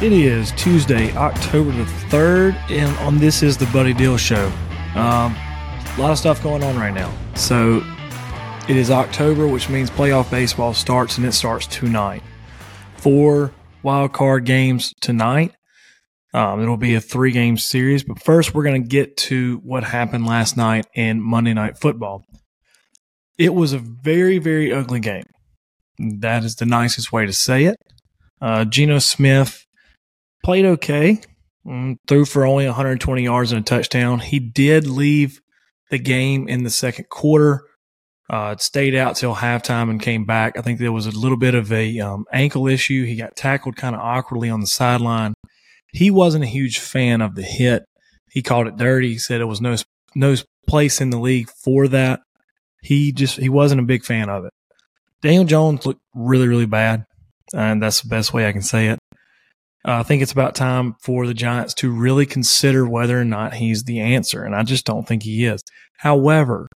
It 0.00 0.12
is 0.12 0.52
Tuesday, 0.52 1.12
October 1.16 1.72
the 1.72 1.82
3rd, 1.82 2.54
and 2.70 2.96
on 2.98 3.18
This 3.18 3.42
is 3.42 3.56
the 3.56 3.66
Buddy 3.66 3.92
Dill 3.92 4.16
Show. 4.16 4.46
Um, 4.94 5.34
a 5.34 5.96
lot 5.98 6.12
of 6.12 6.18
stuff 6.18 6.40
going 6.40 6.62
on 6.62 6.76
right 6.76 6.94
now. 6.94 7.12
So 7.34 7.82
it 8.68 8.76
is 8.76 8.92
October, 8.92 9.48
which 9.48 9.68
means 9.68 9.90
playoff 9.90 10.30
baseball 10.30 10.72
starts, 10.72 11.18
and 11.18 11.26
it 11.26 11.32
starts 11.32 11.66
tonight. 11.66 12.22
Four 12.98 13.52
wild 13.82 14.12
card 14.12 14.44
games 14.44 14.94
tonight. 15.00 15.56
Um, 16.32 16.62
it'll 16.62 16.76
be 16.76 16.94
a 16.94 17.00
three 17.00 17.32
game 17.32 17.58
series, 17.58 18.04
but 18.04 18.22
first 18.22 18.54
we're 18.54 18.62
going 18.62 18.80
to 18.80 18.88
get 18.88 19.16
to 19.16 19.56
what 19.64 19.82
happened 19.82 20.26
last 20.26 20.56
night 20.56 20.86
in 20.94 21.20
Monday 21.20 21.54
Night 21.54 21.76
Football. 21.76 22.24
It 23.36 23.52
was 23.52 23.72
a 23.72 23.78
very, 23.78 24.38
very 24.38 24.72
ugly 24.72 25.00
game. 25.00 25.26
That 25.98 26.44
is 26.44 26.54
the 26.54 26.66
nicest 26.66 27.10
way 27.10 27.26
to 27.26 27.32
say 27.32 27.64
it. 27.64 27.78
Uh, 28.40 28.64
Geno 28.64 29.00
Smith 29.00 29.64
played 30.42 30.64
okay, 30.64 31.20
mm, 31.66 31.96
threw 32.06 32.24
for 32.24 32.46
only 32.46 32.66
120 32.66 33.22
yards 33.22 33.52
and 33.52 33.60
a 33.60 33.64
touchdown. 33.64 34.20
He 34.20 34.38
did 34.38 34.86
leave 34.86 35.40
the 35.90 35.98
game 35.98 36.48
in 36.48 36.64
the 36.64 36.70
second 36.70 37.08
quarter. 37.08 37.64
Uh, 38.30 38.54
stayed 38.58 38.94
out 38.94 39.16
till 39.16 39.34
halftime 39.34 39.88
and 39.88 40.02
came 40.02 40.26
back. 40.26 40.58
I 40.58 40.60
think 40.60 40.78
there 40.78 40.92
was 40.92 41.06
a 41.06 41.18
little 41.18 41.38
bit 41.38 41.54
of 41.54 41.72
a 41.72 41.98
um, 42.00 42.26
ankle 42.30 42.66
issue. 42.66 43.06
He 43.06 43.16
got 43.16 43.36
tackled 43.36 43.76
kind 43.76 43.94
of 43.94 44.02
awkwardly 44.02 44.50
on 44.50 44.60
the 44.60 44.66
sideline. 44.66 45.32
He 45.92 46.10
wasn't 46.10 46.44
a 46.44 46.48
huge 46.48 46.78
fan 46.78 47.22
of 47.22 47.36
the 47.36 47.42
hit. 47.42 47.84
He 48.30 48.42
called 48.42 48.66
it 48.66 48.76
dirty. 48.76 49.12
He 49.12 49.18
said 49.18 49.40
it 49.40 49.46
was 49.46 49.62
no 49.62 49.76
no 50.14 50.34
place 50.66 51.00
in 51.00 51.08
the 51.08 51.18
league 51.18 51.48
for 51.64 51.88
that. 51.88 52.20
He 52.82 53.12
just 53.12 53.38
he 53.38 53.48
wasn't 53.48 53.80
a 53.80 53.84
big 53.84 54.04
fan 54.04 54.28
of 54.28 54.44
it. 54.44 54.52
Daniel 55.22 55.44
Jones 55.44 55.86
looked 55.86 56.02
really 56.14 56.48
really 56.48 56.66
bad, 56.66 57.06
and 57.54 57.82
that's 57.82 58.02
the 58.02 58.08
best 58.08 58.34
way 58.34 58.46
I 58.46 58.52
can 58.52 58.62
say 58.62 58.88
it. 58.88 58.98
Uh, 59.88 60.00
I 60.00 60.02
think 60.02 60.20
it's 60.20 60.32
about 60.32 60.54
time 60.54 60.96
for 61.00 61.26
the 61.26 61.32
Giants 61.32 61.72
to 61.74 61.90
really 61.90 62.26
consider 62.26 62.86
whether 62.86 63.18
or 63.18 63.24
not 63.24 63.54
he's 63.54 63.84
the 63.84 64.00
answer, 64.00 64.44
and 64.44 64.54
I 64.54 64.62
just 64.62 64.84
don't 64.84 65.08
think 65.08 65.22
he 65.22 65.46
is. 65.46 65.62
However, 65.96 66.66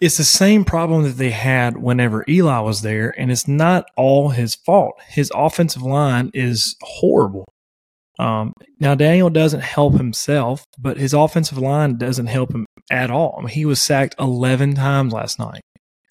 it's 0.00 0.16
the 0.16 0.24
same 0.24 0.64
problem 0.64 1.04
that 1.04 1.16
they 1.16 1.30
had 1.30 1.76
whenever 1.76 2.24
Eli 2.28 2.58
was 2.58 2.82
there, 2.82 3.14
and 3.16 3.30
it's 3.30 3.46
not 3.46 3.84
all 3.96 4.30
his 4.30 4.56
fault. 4.56 4.94
His 5.06 5.30
offensive 5.32 5.82
line 5.82 6.32
is 6.34 6.74
horrible. 6.82 7.44
Um, 8.18 8.52
now, 8.80 8.96
Daniel 8.96 9.30
doesn't 9.30 9.60
help 9.60 9.94
himself, 9.94 10.64
but 10.76 10.96
his 10.96 11.14
offensive 11.14 11.58
line 11.58 11.98
doesn't 11.98 12.26
help 12.26 12.52
him 12.52 12.66
at 12.90 13.12
all. 13.12 13.36
I 13.38 13.42
mean, 13.42 13.50
he 13.50 13.64
was 13.64 13.80
sacked 13.80 14.16
11 14.18 14.74
times 14.74 15.12
last 15.12 15.38
night. 15.38 15.60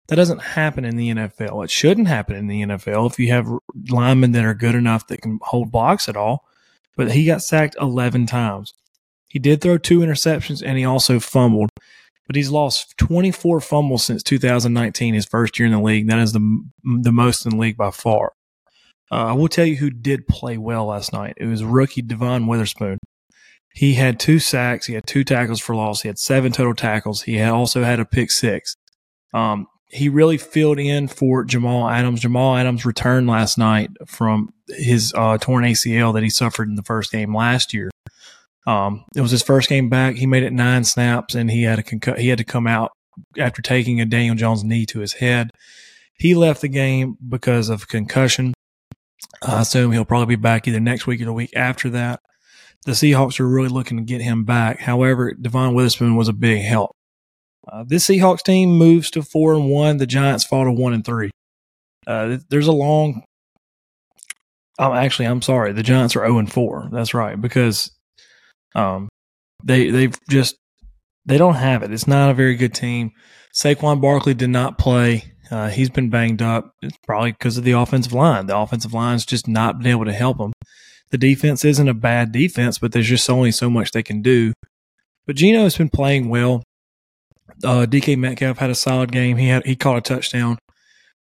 That 0.07 0.15
doesn't 0.15 0.41
happen 0.41 0.85
in 0.85 0.95
the 0.95 1.09
NFL. 1.09 1.63
It 1.65 1.71
shouldn't 1.71 2.07
happen 2.07 2.35
in 2.35 2.47
the 2.47 2.61
NFL 2.61 3.11
if 3.11 3.19
you 3.19 3.31
have 3.31 3.49
linemen 3.89 4.31
that 4.31 4.45
are 4.45 4.53
good 4.53 4.75
enough 4.75 5.07
that 5.07 5.21
can 5.21 5.39
hold 5.41 5.71
blocks 5.71 6.07
at 6.07 6.15
all. 6.15 6.45
But 6.95 7.11
he 7.11 7.25
got 7.25 7.41
sacked 7.41 7.75
11 7.79 8.25
times. 8.25 8.73
He 9.27 9.39
did 9.39 9.61
throw 9.61 9.77
two 9.77 9.99
interceptions 9.99 10.63
and 10.65 10.77
he 10.77 10.85
also 10.85 11.19
fumbled. 11.19 11.69
But 12.25 12.35
he's 12.35 12.49
lost 12.49 12.97
24 12.97 13.61
fumbles 13.61 14.03
since 14.03 14.23
2019, 14.23 15.13
his 15.13 15.25
first 15.25 15.57
year 15.59 15.65
in 15.65 15.71
the 15.71 15.81
league. 15.81 16.07
That 16.07 16.19
is 16.19 16.33
the 16.33 16.63
the 16.83 17.11
most 17.11 17.45
in 17.45 17.51
the 17.51 17.57
league 17.57 17.77
by 17.77 17.91
far. 17.91 18.33
Uh, 19.09 19.27
I 19.27 19.33
will 19.33 19.47
tell 19.47 19.65
you 19.65 19.77
who 19.77 19.89
did 19.89 20.27
play 20.27 20.57
well 20.57 20.87
last 20.87 21.13
night. 21.13 21.35
It 21.37 21.45
was 21.45 21.63
rookie 21.63 22.01
Devon 22.01 22.45
Witherspoon. 22.47 22.97
He 23.73 23.93
had 23.93 24.19
two 24.19 24.39
sacks. 24.39 24.87
He 24.87 24.95
had 24.95 25.07
two 25.07 25.23
tackles 25.23 25.61
for 25.61 25.75
loss. 25.75 26.01
He 26.01 26.09
had 26.09 26.19
seven 26.19 26.51
total 26.51 26.73
tackles. 26.73 27.21
He 27.21 27.35
had 27.35 27.51
also 27.51 27.83
had 27.83 27.99
a 27.99 28.05
pick 28.05 28.31
six. 28.31 28.75
Um, 29.33 29.67
he 29.89 30.09
really 30.09 30.37
filled 30.37 30.79
in 30.79 31.07
for 31.07 31.43
Jamal 31.43 31.89
Adams. 31.89 32.21
Jamal 32.21 32.57
Adams 32.57 32.85
returned 32.85 33.27
last 33.27 33.57
night 33.57 33.89
from 34.05 34.53
his 34.67 35.13
uh, 35.15 35.37
torn 35.37 35.63
ACL 35.63 36.13
that 36.13 36.23
he 36.23 36.29
suffered 36.29 36.67
in 36.67 36.75
the 36.75 36.83
first 36.83 37.11
game 37.11 37.35
last 37.35 37.73
year. 37.73 37.89
Um, 38.65 39.05
it 39.15 39.21
was 39.21 39.31
his 39.31 39.43
first 39.43 39.69
game 39.69 39.87
back. 39.87 40.15
He 40.15 40.25
made 40.25 40.43
it 40.43 40.51
nine 40.51 40.83
snaps, 40.83 41.35
and 41.35 41.49
he 41.49 41.63
had 41.63 41.79
a 41.79 41.83
concu- 41.83 42.17
he 42.17 42.27
had 42.27 42.37
to 42.37 42.43
come 42.43 42.67
out 42.67 42.91
after 43.37 43.61
taking 43.61 44.01
a 44.01 44.05
Daniel 44.05 44.35
Jones 44.35 44.63
knee 44.63 44.85
to 44.87 44.99
his 44.99 45.13
head. 45.13 45.51
He 46.13 46.35
left 46.35 46.61
the 46.61 46.67
game 46.67 47.17
because 47.27 47.69
of 47.69 47.87
concussion. 47.87 48.53
I 49.41 49.61
assume 49.61 49.91
he'll 49.93 50.03
probably 50.03 50.35
be 50.35 50.41
back 50.41 50.67
either 50.67 50.79
next 50.79 51.07
week 51.07 51.21
or 51.21 51.25
the 51.25 51.33
week 51.33 51.55
after 51.55 51.89
that. 51.91 52.19
The 52.85 52.91
Seahawks 52.91 53.39
are 53.39 53.47
really 53.47 53.69
looking 53.69 53.97
to 53.97 54.03
get 54.03 54.21
him 54.21 54.43
back. 54.43 54.79
However, 54.79 55.33
Devon 55.33 55.73
Witherspoon 55.73 56.15
was 56.15 56.27
a 56.27 56.33
big 56.33 56.61
help. 56.61 56.96
Uh, 57.69 57.83
this 57.85 58.07
Seahawks 58.07 58.43
team 58.43 58.77
moves 58.77 59.11
to 59.11 59.21
four 59.21 59.53
and 59.53 59.69
one. 59.69 59.97
The 59.97 60.07
Giants 60.07 60.45
fall 60.45 60.65
to 60.65 60.71
one 60.71 60.93
and 60.93 61.05
three. 61.05 61.31
Uh, 62.05 62.37
there's 62.49 62.67
a 62.67 62.71
long. 62.71 63.23
Actually, 64.79 65.25
I'm 65.25 65.41
sorry. 65.41 65.73
The 65.73 65.83
Giants 65.83 66.15
are 66.15 66.19
zero 66.19 66.35
oh 66.35 66.39
and 66.39 66.51
four. 66.51 66.87
That's 66.91 67.13
right 67.13 67.39
because, 67.39 67.91
um, 68.75 69.09
they 69.63 69.89
they've 69.89 70.15
just 70.29 70.55
they 71.25 71.37
don't 71.37 71.55
have 71.55 71.83
it. 71.83 71.91
It's 71.91 72.07
not 72.07 72.29
a 72.29 72.35
very 72.35 72.55
good 72.55 72.73
team. 72.73 73.11
Saquon 73.53 74.01
Barkley 74.01 74.33
did 74.33 74.49
not 74.49 74.77
play. 74.77 75.33
Uh, 75.49 75.69
he's 75.69 75.89
been 75.89 76.09
banged 76.09 76.41
up. 76.41 76.73
It's 76.81 76.97
probably 77.05 77.31
because 77.31 77.57
of 77.57 77.63
the 77.63 77.71
offensive 77.71 78.13
line. 78.13 78.47
The 78.47 78.57
offensive 78.57 78.93
line's 78.93 79.25
just 79.25 79.47
not 79.47 79.79
been 79.79 79.87
able 79.87 80.05
to 80.05 80.13
help 80.13 80.39
him. 80.39 80.53
The 81.09 81.17
defense 81.17 81.63
isn't 81.63 81.87
a 81.87 81.93
bad 81.93 82.31
defense, 82.31 82.79
but 82.79 82.91
there's 82.91 83.07
just 83.07 83.29
only 83.29 83.51
so 83.51 83.69
much 83.69 83.91
they 83.91 84.03
can 84.03 84.21
do. 84.21 84.53
But 85.25 85.37
Geno 85.37 85.63
has 85.63 85.77
been 85.77 85.89
playing 85.89 86.29
well. 86.29 86.63
Uh, 87.63 87.85
DK 87.85 88.17
Metcalf 88.17 88.57
had 88.57 88.69
a 88.69 88.75
solid 88.75 89.11
game. 89.11 89.37
He 89.37 89.47
had 89.47 89.65
he 89.65 89.75
caught 89.75 89.97
a 89.97 90.01
touchdown. 90.01 90.57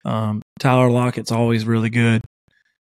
Um, 0.06 0.42
Tyler 0.60 0.90
Lockett's 0.90 1.32
always 1.32 1.66
really 1.66 1.90
good, 1.90 2.24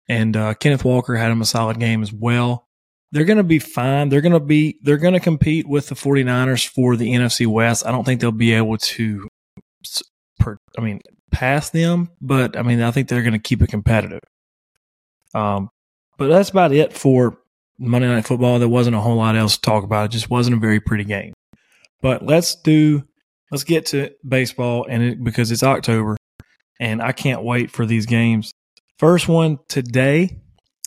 and 0.08 0.36
uh, 0.36 0.54
Kenneth 0.54 0.84
Walker 0.84 1.16
had 1.16 1.30
him 1.30 1.40
a 1.42 1.46
solid 1.46 1.78
game 1.78 2.02
as 2.02 2.12
well. 2.12 2.66
They're 3.10 3.24
going 3.24 3.38
to 3.38 3.44
be 3.44 3.58
fine. 3.58 4.08
They're 4.08 4.22
going 4.22 4.32
to 4.32 4.40
be 4.40 4.78
they're 4.82 4.96
going 4.96 5.14
to 5.14 5.20
compete 5.20 5.68
with 5.68 5.88
the 5.88 5.94
49ers 5.94 6.66
for 6.66 6.96
the 6.96 7.12
NFC 7.12 7.46
West. 7.46 7.86
I 7.86 7.92
don't 7.92 8.04
think 8.04 8.20
they'll 8.20 8.32
be 8.32 8.52
able 8.52 8.78
to 8.78 9.28
per, 10.38 10.58
I 10.78 10.80
mean, 10.80 11.00
pass 11.30 11.70
them, 11.70 12.10
but 12.20 12.56
I 12.56 12.62
mean, 12.62 12.82
I 12.82 12.90
think 12.90 13.08
they're 13.08 13.22
going 13.22 13.32
to 13.32 13.38
keep 13.38 13.62
it 13.62 13.68
competitive. 13.68 14.20
Um, 15.34 15.70
but 16.18 16.28
that's 16.28 16.50
about 16.50 16.72
it 16.72 16.92
for 16.92 17.38
Monday 17.78 18.08
Night 18.08 18.26
Football. 18.26 18.58
There 18.58 18.68
wasn't 18.68 18.96
a 18.96 19.00
whole 19.00 19.16
lot 19.16 19.36
else 19.36 19.56
to 19.56 19.62
talk 19.62 19.84
about. 19.84 20.06
It 20.06 20.12
just 20.12 20.30
wasn't 20.30 20.56
a 20.56 20.60
very 20.60 20.80
pretty 20.80 21.04
game. 21.04 21.32
But 22.00 22.24
let's 22.24 22.54
do 22.54 23.04
let's 23.52 23.64
get 23.64 23.86
to 23.86 24.10
baseball 24.26 24.86
and 24.88 25.02
it, 25.02 25.22
because 25.22 25.52
it's 25.52 25.62
October 25.62 26.16
and 26.80 27.00
I 27.00 27.12
can't 27.12 27.44
wait 27.44 27.70
for 27.70 27.86
these 27.86 28.06
games. 28.06 28.50
First 28.98 29.28
one 29.28 29.58
today 29.68 30.40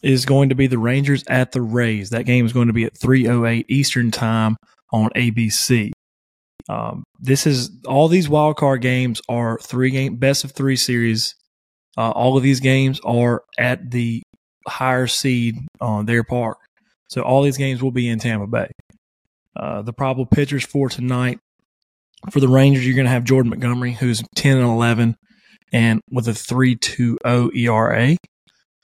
is 0.04 0.26
going 0.26 0.50
to 0.50 0.56
be 0.56 0.68
the 0.68 0.78
Rangers 0.78 1.24
at 1.28 1.52
the 1.52 1.62
Rays. 1.62 2.10
That 2.10 2.26
game 2.26 2.46
is 2.46 2.54
going 2.54 2.68
to 2.68 2.74
be 2.74 2.84
at 2.84 2.96
3:08 2.96 3.66
Eastern 3.70 4.12
Time 4.12 4.58
on 4.92 5.10
ABC. 5.16 5.92
Um, 6.68 7.04
this 7.20 7.46
is 7.46 7.72
all 7.88 8.08
these 8.08 8.28
wild 8.28 8.58
card 8.58 8.82
games 8.82 9.22
are 9.30 9.60
three 9.60 9.92
game 9.92 10.18
best 10.18 10.44
of 10.44 10.52
three 10.52 10.76
series. 10.76 11.36
Uh, 11.98 12.12
all 12.12 12.36
of 12.36 12.44
these 12.44 12.60
games 12.60 13.00
are 13.04 13.44
at 13.58 13.92
the 13.92 14.22
higher 14.68 15.08
seed 15.08 15.58
on 15.80 16.06
their 16.06 16.24
park, 16.24 16.58
so 17.08 17.22
all 17.22 17.44
these 17.44 17.58
games 17.58 17.82
will 17.82 17.92
be 17.92 18.10
in 18.10 18.20
Tampa 18.20 18.48
Bay. 18.48 18.72
Uh, 19.56 19.82
the 19.82 19.94
probable 19.94 20.26
pitchers 20.26 20.66
for 20.66 20.90
tonight 20.90 21.40
for 22.32 22.40
the 22.40 22.48
Rangers, 22.48 22.86
you're 22.86 22.96
going 22.96 23.06
to 23.06 23.12
have 23.12 23.24
Jordan 23.24 23.50
Montgomery, 23.50 23.94
who's 23.94 24.24
10 24.36 24.58
and 24.58 24.68
11, 24.68 25.16
and 25.72 26.02
with 26.10 26.28
a 26.28 26.32
3.20 26.32 27.56
ERA. 27.56 28.18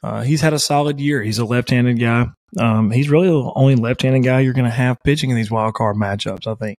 Uh, 0.04 0.24
he's 0.24 0.42
had 0.42 0.54
a 0.54 0.60
solid 0.60 1.00
year. 1.00 1.22
He's 1.22 1.40
a 1.40 1.46
left-handed 1.46 2.00
guy. 2.00 2.28
Um, 2.60 2.92
he's 2.92 3.10
really 3.10 3.28
the 3.28 3.52
only 3.56 3.76
left-handed 3.76 4.24
guy 4.24 4.42
you're 4.42 4.54
going 4.54 4.66
to 4.66 4.72
have 4.72 4.98
pitching 5.04 5.30
in 5.30 5.36
these 5.36 5.52
wild 5.52 5.76
card 5.76 5.96
matchups. 5.96 6.48
I 6.48 6.56
think. 6.56 6.78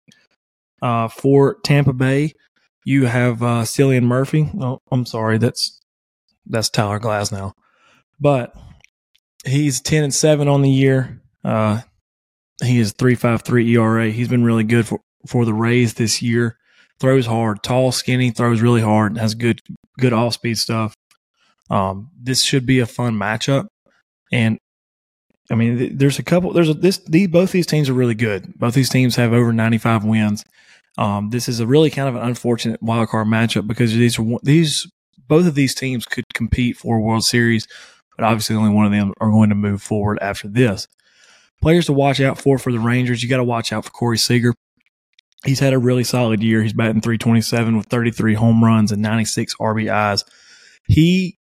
Uh, 0.82 1.08
for 1.08 1.56
Tampa 1.62 1.92
Bay, 1.92 2.32
you 2.84 3.06
have 3.06 3.42
uh, 3.42 3.62
Cillian 3.62 4.02
Murphy. 4.02 4.50
Oh, 4.60 4.80
I'm 4.90 5.06
sorry, 5.06 5.38
that's 5.38 5.80
that's 6.46 6.68
Tyler 6.68 6.98
Glasnow, 6.98 7.52
but 8.18 8.52
he's 9.46 9.80
ten 9.80 10.02
and 10.02 10.12
seven 10.12 10.48
on 10.48 10.62
the 10.62 10.70
year. 10.70 11.22
Uh, 11.44 11.82
he 12.62 12.80
is 12.80 12.92
three 12.92 13.14
five 13.14 13.42
three 13.42 13.72
ERA. 13.76 14.10
He's 14.10 14.28
been 14.28 14.44
really 14.44 14.64
good 14.64 14.86
for 14.86 15.00
for 15.26 15.44
the 15.44 15.54
Rays 15.54 15.94
this 15.94 16.22
year. 16.22 16.56
Throws 17.00 17.26
hard, 17.26 17.62
tall, 17.62 17.90
skinny, 17.90 18.30
throws 18.30 18.60
really 18.60 18.80
hard. 18.80 19.18
Has 19.18 19.34
good 19.34 19.60
good 19.98 20.12
off 20.12 20.34
speed 20.34 20.58
stuff. 20.58 20.94
Um, 21.70 22.10
this 22.20 22.42
should 22.44 22.66
be 22.66 22.78
a 22.78 22.86
fun 22.86 23.14
matchup, 23.14 23.66
and 24.30 24.58
I 25.50 25.54
mean, 25.54 25.96
there's 25.96 26.18
a 26.18 26.22
couple. 26.22 26.52
There's 26.52 26.68
a 26.68 26.74
this. 26.74 26.98
These 26.98 27.28
both 27.28 27.52
these 27.52 27.66
teams 27.66 27.88
are 27.88 27.94
really 27.94 28.14
good. 28.14 28.54
Both 28.56 28.74
these 28.74 28.88
teams 28.88 29.16
have 29.16 29.32
over 29.32 29.52
95 29.52 30.04
wins. 30.04 30.44
Um, 30.98 31.30
this 31.30 31.48
is 31.48 31.60
a 31.60 31.66
really 31.66 31.90
kind 31.90 32.08
of 32.08 32.16
an 32.16 32.22
unfortunate 32.22 32.82
wild 32.82 33.08
card 33.08 33.26
matchup 33.26 33.66
because 33.66 33.92
these 33.92 34.18
these 34.42 34.86
both 35.28 35.46
of 35.46 35.54
these 35.54 35.74
teams 35.74 36.04
could 36.04 36.24
compete 36.34 36.76
for 36.76 37.00
World 37.00 37.24
Series, 37.24 37.66
but 38.16 38.24
obviously 38.24 38.56
only 38.56 38.70
one 38.70 38.86
of 38.86 38.92
them 38.92 39.12
are 39.20 39.30
going 39.30 39.48
to 39.48 39.54
move 39.54 39.82
forward 39.82 40.18
after 40.20 40.48
this. 40.48 40.86
Players 41.60 41.86
to 41.86 41.92
watch 41.92 42.20
out 42.20 42.38
for 42.38 42.58
for 42.58 42.72
the 42.72 42.80
Rangers, 42.80 43.22
you 43.22 43.28
got 43.28 43.36
to 43.38 43.44
watch 43.44 43.72
out 43.72 43.84
for 43.84 43.90
Corey 43.90 44.18
Seager. 44.18 44.54
He's 45.44 45.58
had 45.58 45.72
a 45.72 45.78
really 45.78 46.04
solid 46.04 46.42
year. 46.42 46.62
He's 46.62 46.72
batting 46.72 47.00
327 47.00 47.76
with 47.76 47.86
33 47.86 48.34
home 48.34 48.62
runs 48.62 48.92
and 48.92 49.02
96 49.02 49.56
RBIs. 49.56 50.24
He 50.86 51.38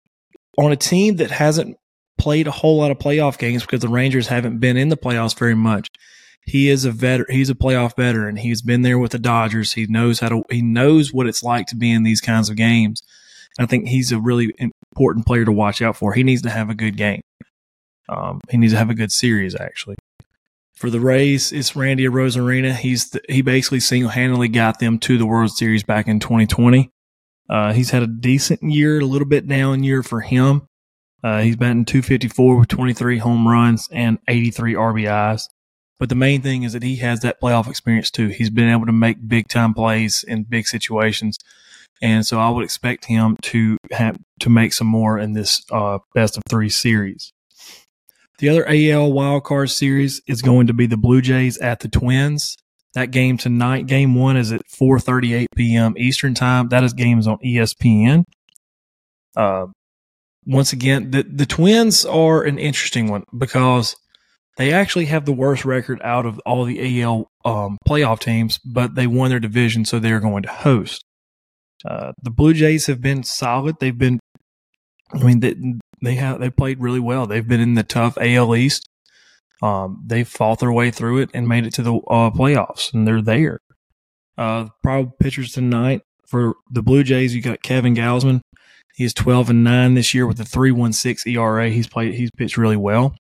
on 0.58 0.72
a 0.72 0.76
team 0.76 1.18
that 1.18 1.32
hasn't 1.32 1.78
played 2.18 2.48
a 2.48 2.52
whole 2.52 2.78
lot 2.78 2.92
of 2.92 2.98
playoff 2.98 3.38
games 3.38 3.64
because 3.64 3.82
the 3.82 3.88
Rangers 3.88 4.28
haven't 4.28 4.60
been 4.60 4.78
in 4.78 4.90
the 4.90 4.98
playoffs 4.98 5.38
very 5.38 5.56
much. 5.56 5.90
He 6.44 6.70
is 6.70 6.86
a 6.86 6.92
veteran. 6.92 7.28
He's 7.30 7.50
a 7.50 7.56
playoff 7.56 7.96
veteran. 7.96 8.36
He's 8.36 8.62
been 8.62 8.82
there 8.82 8.98
with 8.98 9.12
the 9.12 9.20
Dodgers. 9.20 9.74
He 9.74 9.86
knows 9.88 10.20
how 10.20 10.30
to. 10.30 10.44
He 10.50 10.62
knows 10.62 11.14
what 11.14 11.28
it's 11.28 11.44
like 11.44 11.68
to 11.68 11.76
be 11.76 11.92
in 11.92 12.04
these 12.04 12.22
kinds 12.22 12.50
of 12.50 12.56
games. 12.56 13.02
I 13.60 13.66
think 13.66 13.88
he's 13.88 14.12
a 14.12 14.20
really 14.20 14.54
important 14.92 15.26
player 15.26 15.46
to 15.46 15.52
watch 15.52 15.82
out 15.82 15.98
for. 15.98 16.14
He 16.14 16.24
needs 16.24 16.42
to 16.44 16.50
have 16.50 16.70
a 16.70 16.76
good 16.76 16.98
game. 16.98 17.22
Um, 18.10 18.42
he 18.50 18.58
needs 18.58 18.74
to 18.74 18.80
have 18.80 18.90
a 18.90 18.96
good 18.96 19.12
series, 19.12 19.56
actually. 19.56 19.98
For 20.82 20.90
the 20.90 21.00
Rays, 21.00 21.52
it's 21.52 21.76
Randy 21.76 22.08
Arozarena. 22.08 22.76
He's 22.76 23.12
the, 23.12 23.22
he 23.30 23.44
basically 23.44 23.80
single 23.80 24.10
handedly 24.10 24.48
got 24.48 24.80
them 24.80 24.98
to 25.02 25.20
the 25.20 25.28
World 25.28 25.52
Series 25.52 25.84
back 25.84 26.08
in 26.08 26.20
2020. 26.20 26.90
Uh, 27.48 27.72
he's 27.72 27.92
had 27.92 28.02
a 28.02 28.08
decent 28.08 28.64
year, 28.64 29.00
a 29.00 29.06
little 29.06 29.28
bit 29.28 29.48
down 29.48 29.84
year 29.84 30.02
for 30.02 30.22
him. 30.22 30.64
Uh, 31.24 31.42
he's 31.42 31.56
batting 31.56 31.86
254 31.86 32.58
with 32.58 32.68
23 32.68 33.20
home 33.20 33.48
runs 33.48 33.90
and 33.92 34.18
83 34.28 34.74
RBIs. 34.74 35.44
But 36.00 36.10
the 36.10 36.16
main 36.16 36.42
thing 36.42 36.64
is 36.64 36.74
that 36.74 36.82
he 36.82 36.96
has 36.96 37.20
that 37.20 37.40
playoff 37.40 37.68
experience 37.68 38.10
too. 38.10 38.30
He's 38.30 38.50
been 38.50 38.72
able 38.72 38.88
to 38.88 38.92
make 38.92 39.28
big 39.28 39.50
time 39.50 39.76
plays 39.76 40.26
in 40.28 40.46
big 40.46 40.66
situations. 40.66 41.38
And 42.02 42.26
so 42.26 42.40
I 42.40 42.50
would 42.50 42.64
expect 42.64 43.06
him 43.06 43.38
to 43.44 43.78
have 43.92 44.18
to 44.40 44.50
make 44.50 44.74
some 44.74 44.88
more 44.88 45.20
in 45.20 45.34
this 45.34 45.64
uh, 45.70 46.00
best 46.16 46.38
of 46.38 46.44
three 46.50 46.70
series. 46.70 47.34
The 48.42 48.50
other 48.50 48.68
AL 48.68 49.12
wildcard 49.12 49.70
series 49.70 50.20
is 50.28 50.42
going 50.42 50.66
to 50.66 50.74
be 50.74 50.88
the 50.88 50.98
Blue 50.98 51.22
Jays 51.22 51.60
at 51.60 51.82
the 51.82 51.88
Twins. 51.88 52.58
That 52.96 53.12
game 53.12 53.38
tonight, 53.38 53.86
game 53.86 54.16
one 54.16 54.36
is 54.36 54.52
at 54.52 54.64
4:38 54.68 55.46
p.m. 55.56 55.94
Eastern 55.96 56.34
time. 56.34 56.70
That 56.70 56.84
is 56.84 56.94
games 56.94 57.28
on 57.28 57.38
ESPN. 57.46 58.24
Uh, 59.36 59.68
once 60.44 60.74
again, 60.74 61.12
the 61.12 61.22
the 61.22 61.46
Twins 61.46 62.04
are 62.04 62.42
an 62.42 62.58
interesting 62.58 63.12
one 63.12 63.26
because 63.38 63.96
they 64.58 64.74
actually 64.74 65.06
have 65.06 65.26
the 65.26 65.34
worst 65.34 65.64
record 65.64 66.02
out 66.04 66.26
of 66.26 66.40
all 66.40 66.66
the 66.66 67.04
AL 67.04 67.28
um, 67.46 67.78
playoff 67.88 68.22
teams, 68.22 68.58
but 68.66 68.96
they 68.96 69.06
won 69.06 69.30
their 69.30 69.40
division, 69.40 69.86
so 69.86 70.00
they're 70.00 70.20
going 70.20 70.42
to 70.42 70.50
host. 70.50 71.06
Uh, 71.86 72.14
the 72.24 72.32
Blue 72.32 72.56
Jays 72.56 72.88
have 72.88 73.02
been 73.02 73.22
solid. 73.22 73.76
They've 73.80 73.98
been, 73.98 74.20
I 75.14 75.20
mean, 75.20 75.42
they, 75.42 75.56
they 76.02 76.16
have 76.16 76.40
they 76.40 76.50
played 76.50 76.80
really 76.80 77.00
well. 77.00 77.28
They've 77.28 77.48
been 77.48 77.60
in 77.60 77.76
the 77.76 77.84
tough 77.84 78.18
AL 78.20 78.56
East. 78.56 78.88
Um, 79.62 80.04
they 80.06 80.24
fought 80.24 80.60
their 80.60 80.72
way 80.72 80.90
through 80.90 81.20
it 81.20 81.30
and 81.34 81.48
made 81.48 81.68
it 81.68 81.74
to 81.76 81.84
the 81.84 81.96
uh, 81.96 82.32
playoffs, 82.32 82.94
and 82.94 83.08
they're 83.08 83.22
there. 83.22 83.60
Uh, 84.38 84.70
probably 84.82 85.12
pitchers 85.20 85.52
tonight 85.52 86.02
for 86.26 86.56
the 86.72 86.82
Blue 86.82 87.04
Jays. 87.04 87.36
You 87.36 87.42
got 87.42 87.62
Kevin 87.62 87.96
Gausman. 87.96 88.42
He's 88.96 89.14
twelve 89.14 89.50
and 89.50 89.64
nine 89.64 89.94
this 89.94 90.14
year 90.14 90.26
with 90.26 90.40
a 90.40 90.46
three 90.46 90.72
one 90.72 90.94
six 90.94 91.26
ERA. 91.28 91.70
He's 91.70 91.88
played. 91.88 92.16
He's 92.16 92.32
pitched 92.32 92.58
really 92.58 92.78
well. 92.78 93.16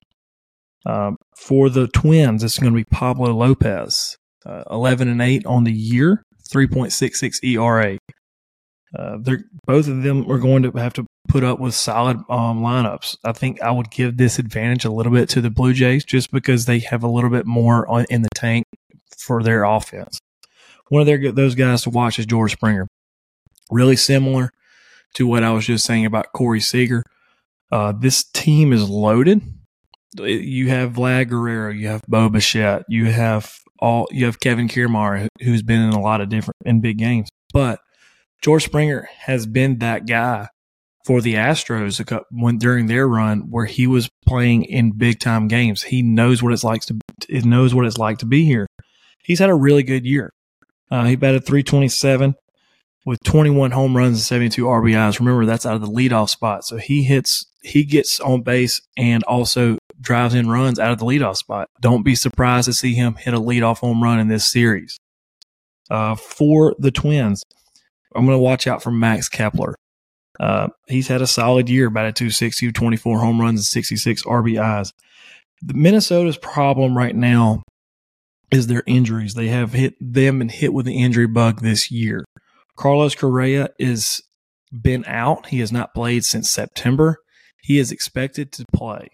Um, 0.85 1.17
for 1.37 1.69
the 1.69 1.87
Twins, 1.87 2.43
it's 2.43 2.57
going 2.57 2.73
to 2.73 2.77
be 2.77 2.85
Pablo 2.85 3.33
Lopez, 3.33 4.17
uh, 4.45 4.63
eleven 4.71 5.07
and 5.07 5.21
eight 5.21 5.45
on 5.45 5.63
the 5.63 5.71
year, 5.73 6.23
three 6.49 6.67
point 6.67 6.91
six 6.91 7.19
six 7.19 7.39
ERA. 7.43 7.97
Uh, 8.97 9.17
they're 9.21 9.43
both 9.65 9.87
of 9.87 10.01
them 10.01 10.29
are 10.29 10.39
going 10.39 10.63
to 10.63 10.71
have 10.71 10.93
to 10.93 11.05
put 11.27 11.43
up 11.43 11.59
with 11.59 11.73
solid 11.73 12.17
um, 12.29 12.61
lineups. 12.61 13.17
I 13.23 13.31
think 13.31 13.61
I 13.61 13.71
would 13.71 13.89
give 13.89 14.17
this 14.17 14.39
advantage 14.39 14.85
a 14.85 14.91
little 14.91 15.11
bit 15.11 15.29
to 15.29 15.41
the 15.41 15.49
Blue 15.49 15.73
Jays 15.73 16.03
just 16.03 16.31
because 16.31 16.65
they 16.65 16.79
have 16.79 17.03
a 17.03 17.07
little 17.07 17.29
bit 17.29 17.45
more 17.45 17.87
on, 17.87 18.05
in 18.09 18.21
the 18.21 18.29
tank 18.35 18.65
for 19.17 19.43
their 19.43 19.63
offense. 19.63 20.19
One 20.89 21.01
of 21.01 21.05
their 21.05 21.31
those 21.31 21.55
guys 21.55 21.83
to 21.83 21.89
watch 21.89 22.19
is 22.19 22.25
George 22.25 22.51
Springer. 22.53 22.87
Really 23.69 23.95
similar 23.95 24.51
to 25.13 25.25
what 25.27 25.43
I 25.43 25.51
was 25.51 25.65
just 25.65 25.85
saying 25.85 26.05
about 26.05 26.33
Corey 26.33 26.59
Seager. 26.59 27.03
Uh, 27.71 27.93
this 27.93 28.23
team 28.23 28.73
is 28.73 28.89
loaded. 28.89 29.41
You 30.17 30.67
have 30.69 30.93
Vlad 30.93 31.29
Guerrero, 31.29 31.71
you 31.71 31.87
have 31.87 32.01
Bo 32.07 32.27
Bichette, 32.27 32.83
you 32.89 33.05
have 33.05 33.55
all 33.79 34.07
you 34.11 34.25
have 34.25 34.41
Kevin 34.41 34.67
Kiermaier, 34.67 35.27
who's 35.41 35.63
been 35.63 35.81
in 35.81 35.93
a 35.93 36.01
lot 36.01 36.19
of 36.19 36.27
different 36.27 36.57
in 36.65 36.81
big 36.81 36.97
games, 36.97 37.29
but 37.53 37.79
George 38.41 38.65
Springer 38.65 39.07
has 39.19 39.45
been 39.45 39.79
that 39.79 40.05
guy 40.05 40.49
for 41.05 41.21
the 41.21 41.35
Astros 41.35 42.23
when 42.31 42.57
during 42.57 42.87
their 42.87 43.07
run 43.07 43.49
where 43.49 43.65
he 43.65 43.87
was 43.87 44.09
playing 44.25 44.63
in 44.63 44.91
big 44.91 45.19
time 45.19 45.47
games. 45.47 45.83
He 45.83 46.01
knows 46.01 46.43
what 46.43 46.53
it's 46.53 46.63
like 46.63 46.81
to 46.83 46.99
it 47.29 47.45
knows 47.45 47.73
what 47.73 47.85
it's 47.85 47.97
like 47.97 48.19
to 48.19 48.25
be 48.25 48.45
here. 48.45 48.67
He's 49.23 49.39
had 49.39 49.49
a 49.49 49.55
really 49.55 49.83
good 49.83 50.05
year. 50.05 50.31
Uh, 50.89 51.05
he 51.05 51.15
batted 51.15 51.45
327 51.45 52.35
with 53.05 53.19
21 53.23 53.71
home 53.71 53.95
runs 53.95 54.17
and 54.17 54.23
72 54.23 54.63
RBIs. 54.63 55.19
Remember 55.19 55.45
that's 55.45 55.65
out 55.65 55.75
of 55.75 55.81
the 55.81 55.87
leadoff 55.87 56.29
spot, 56.29 56.65
so 56.65 56.77
he 56.77 57.03
hits 57.03 57.45
he 57.63 57.83
gets 57.83 58.19
on 58.19 58.41
base 58.41 58.81
and 58.97 59.23
also 59.23 59.77
drives 59.99 60.33
in 60.33 60.49
runs 60.49 60.79
out 60.79 60.91
of 60.91 60.97
the 60.97 61.05
leadoff 61.05 61.37
spot. 61.37 61.69
Don't 61.79 62.03
be 62.03 62.15
surprised 62.15 62.65
to 62.65 62.73
see 62.73 62.95
him 62.95 63.15
hit 63.15 63.33
a 63.33 63.39
leadoff 63.39 63.77
home 63.77 64.01
run 64.01 64.19
in 64.19 64.27
this 64.27 64.49
series. 64.49 64.97
Uh, 65.89 66.15
for 66.15 66.75
the 66.79 66.89
Twins, 66.89 67.43
I'm 68.15 68.25
going 68.25 68.37
to 68.37 68.41
watch 68.41 68.65
out 68.65 68.81
for 68.81 68.91
Max 68.91 69.29
Kepler. 69.29 69.75
Uh, 70.39 70.69
he's 70.87 71.07
had 71.07 71.21
a 71.21 71.27
solid 71.27 71.69
year, 71.69 71.87
about 71.87 72.05
a 72.05 72.11
260, 72.11 72.71
24 72.71 73.19
home 73.19 73.41
runs, 73.41 73.59
and 73.59 73.65
66 73.65 74.23
RBIs. 74.23 74.91
The 75.61 75.73
Minnesota's 75.73 76.37
problem 76.37 76.97
right 76.97 77.15
now 77.15 77.63
is 78.51 78.67
their 78.67 78.83
injuries. 78.87 79.33
They 79.33 79.47
have 79.47 79.73
hit 79.73 79.93
them 79.99 80.41
and 80.41 80.51
hit 80.51 80.73
with 80.73 80.85
the 80.85 80.97
injury 80.97 81.27
bug 81.27 81.61
this 81.61 81.91
year. 81.91 82.25
Carlos 82.75 83.15
Correa 83.15 83.69
is 83.77 84.21
been 84.71 85.03
out. 85.05 85.47
He 85.47 85.59
has 85.59 85.71
not 85.71 85.93
played 85.93 86.23
since 86.23 86.49
September. 86.49 87.17
He 87.61 87.77
is 87.77 87.91
expected 87.91 88.51
to 88.53 88.65
play. 88.73 89.09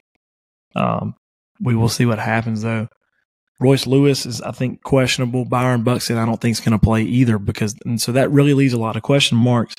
Um, 0.75 1.15
we 1.59 1.75
will 1.75 1.89
see 1.89 2.05
what 2.05 2.19
happens 2.19 2.61
though. 2.61 2.87
Royce 3.59 3.87
Lewis 3.87 4.27
is, 4.27 4.39
I 4.41 4.51
think, 4.51 4.83
questionable. 4.83 5.43
Byron 5.43 5.81
Buxton, 5.81 6.17
I 6.17 6.25
don't 6.25 6.39
think 6.39 6.53
is 6.53 6.59
going 6.59 6.77
to 6.77 6.83
play 6.83 7.01
either 7.01 7.39
because, 7.39 7.75
and 7.85 7.99
so 7.99 8.11
that 8.11 8.29
really 8.29 8.53
leaves 8.53 8.73
a 8.73 8.79
lot 8.79 8.95
of 8.95 9.01
question 9.01 9.35
marks 9.35 9.73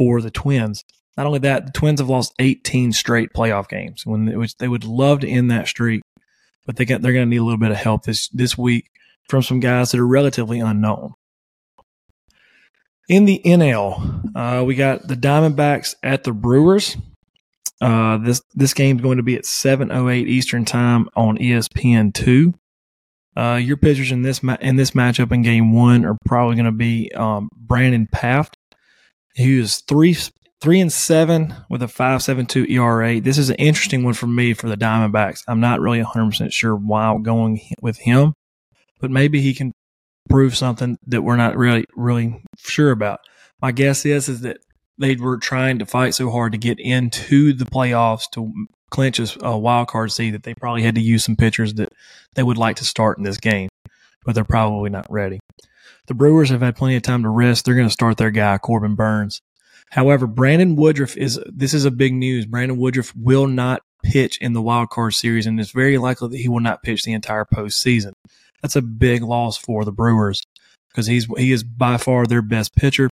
for 0.00 0.22
the 0.22 0.30
Twins. 0.30 0.82
Not 1.18 1.26
only 1.26 1.40
that, 1.40 1.66
the 1.66 1.72
Twins 1.72 2.00
have 2.00 2.08
lost 2.08 2.32
18 2.38 2.92
straight 2.92 3.34
playoff 3.36 3.68
games, 3.68 4.06
when 4.06 4.38
which 4.38 4.56
they 4.56 4.66
would 4.66 4.84
love 4.84 5.20
to 5.20 5.28
end 5.28 5.50
that 5.50 5.68
streak, 5.68 6.00
but 6.64 6.76
they 6.76 6.86
got, 6.86 7.02
they're 7.02 7.12
going 7.12 7.26
to 7.26 7.28
need 7.28 7.36
a 7.36 7.44
little 7.44 7.58
bit 7.58 7.70
of 7.70 7.76
help 7.76 8.04
this 8.04 8.30
this 8.30 8.56
week 8.56 8.86
from 9.28 9.42
some 9.42 9.60
guys 9.60 9.90
that 9.90 10.00
are 10.00 10.06
relatively 10.06 10.58
unknown. 10.58 11.12
In 13.10 13.26
the 13.26 13.42
NL, 13.44 14.30
uh, 14.34 14.64
we 14.64 14.74
got 14.74 15.06
the 15.06 15.16
Diamondbacks 15.16 15.96
at 16.02 16.24
the 16.24 16.32
Brewers. 16.32 16.96
Uh, 17.82 18.16
this 18.16 18.40
this 18.54 18.72
game 18.72 18.96
is 18.96 19.02
going 19.02 19.18
to 19.18 19.22
be 19.22 19.36
at 19.36 19.44
7:08 19.44 20.26
Eastern 20.28 20.64
Time 20.64 21.10
on 21.14 21.36
ESPN 21.36 22.14
two. 22.14 22.54
Uh, 23.36 23.60
your 23.62 23.76
pitchers 23.76 24.12
in 24.12 24.22
this 24.22 24.42
ma- 24.42 24.56
in 24.62 24.76
this 24.76 24.92
matchup 24.92 25.30
in 25.30 25.42
Game 25.42 25.74
One 25.74 26.06
are 26.06 26.16
probably 26.24 26.56
going 26.56 26.64
to 26.64 26.72
be 26.72 27.12
um, 27.14 27.50
Brandon 27.54 28.08
Pfaadt, 28.10 28.54
who 29.36 29.60
is 29.60 29.78
three 29.80 30.16
three 30.60 30.80
and 30.80 30.92
seven 30.92 31.54
with 31.68 31.82
a 31.82 31.88
five 31.88 32.22
seven 32.22 32.46
two 32.46 32.66
ERA. 32.68 33.20
This 33.20 33.38
is 33.38 33.50
an 33.50 33.56
interesting 33.56 34.04
one 34.04 34.14
for 34.14 34.26
me 34.26 34.54
for 34.54 34.68
the 34.68 34.76
Diamondbacks. 34.76 35.42
I'm 35.48 35.60
not 35.60 35.80
really 35.80 36.02
100 36.02 36.26
percent 36.26 36.52
sure 36.52 36.76
why 36.76 37.04
I'm 37.04 37.22
going 37.22 37.60
with 37.80 37.98
him, 37.98 38.34
but 39.00 39.10
maybe 39.10 39.40
he 39.40 39.54
can 39.54 39.72
prove 40.28 40.56
something 40.56 40.96
that 41.06 41.22
we're 41.22 41.36
not 41.36 41.56
really 41.56 41.86
really 41.94 42.42
sure 42.58 42.90
about. 42.90 43.20
My 43.60 43.72
guess 43.72 44.04
is 44.04 44.28
is 44.28 44.42
that 44.42 44.58
they 44.98 45.16
were 45.16 45.38
trying 45.38 45.78
to 45.78 45.86
fight 45.86 46.14
so 46.14 46.30
hard 46.30 46.52
to 46.52 46.58
get 46.58 46.78
into 46.78 47.52
the 47.54 47.64
playoffs 47.64 48.30
to 48.32 48.52
clinch 48.90 49.18
a, 49.40 49.56
wild 49.56 49.88
card 49.88 50.12
seed 50.12 50.34
that 50.34 50.42
they 50.42 50.54
probably 50.54 50.82
had 50.82 50.96
to 50.96 51.00
use 51.00 51.24
some 51.24 51.36
pitchers 51.36 51.74
that 51.74 51.90
they 52.34 52.42
would 52.42 52.58
like 52.58 52.76
to 52.76 52.84
start 52.84 53.16
in 53.16 53.24
this 53.24 53.38
game, 53.38 53.68
but 54.24 54.34
they're 54.34 54.44
probably 54.44 54.90
not 54.90 55.06
ready. 55.08 55.40
The 56.06 56.14
Brewers 56.14 56.50
have 56.50 56.60
had 56.60 56.76
plenty 56.76 56.96
of 56.96 57.02
time 57.02 57.22
to 57.22 57.28
rest. 57.28 57.64
They're 57.64 57.74
going 57.74 57.86
to 57.86 57.92
start 57.92 58.16
their 58.16 58.30
guy, 58.30 58.58
Corbin 58.58 58.94
Burnes. 58.94 59.40
However, 59.90 60.26
Brandon 60.26 60.76
Woodruff 60.76 61.16
is 61.16 61.40
this 61.46 61.74
is 61.74 61.84
a 61.84 61.90
big 61.90 62.14
news. 62.14 62.46
Brandon 62.46 62.78
Woodruff 62.78 63.14
will 63.16 63.46
not 63.46 63.82
pitch 64.02 64.38
in 64.40 64.52
the 64.52 64.62
wild 64.62 64.90
card 64.90 65.14
series, 65.14 65.46
and 65.46 65.58
it's 65.60 65.72
very 65.72 65.98
likely 65.98 66.28
that 66.28 66.38
he 66.38 66.48
will 66.48 66.60
not 66.60 66.82
pitch 66.82 67.02
the 67.02 67.12
entire 67.12 67.44
postseason. 67.44 68.12
That's 68.62 68.76
a 68.76 68.82
big 68.82 69.22
loss 69.22 69.56
for 69.56 69.84
the 69.84 69.92
Brewers 69.92 70.42
because 70.88 71.06
he's 71.06 71.26
he 71.36 71.52
is 71.52 71.64
by 71.64 71.96
far 71.96 72.26
their 72.26 72.42
best 72.42 72.74
pitcher. 72.76 73.10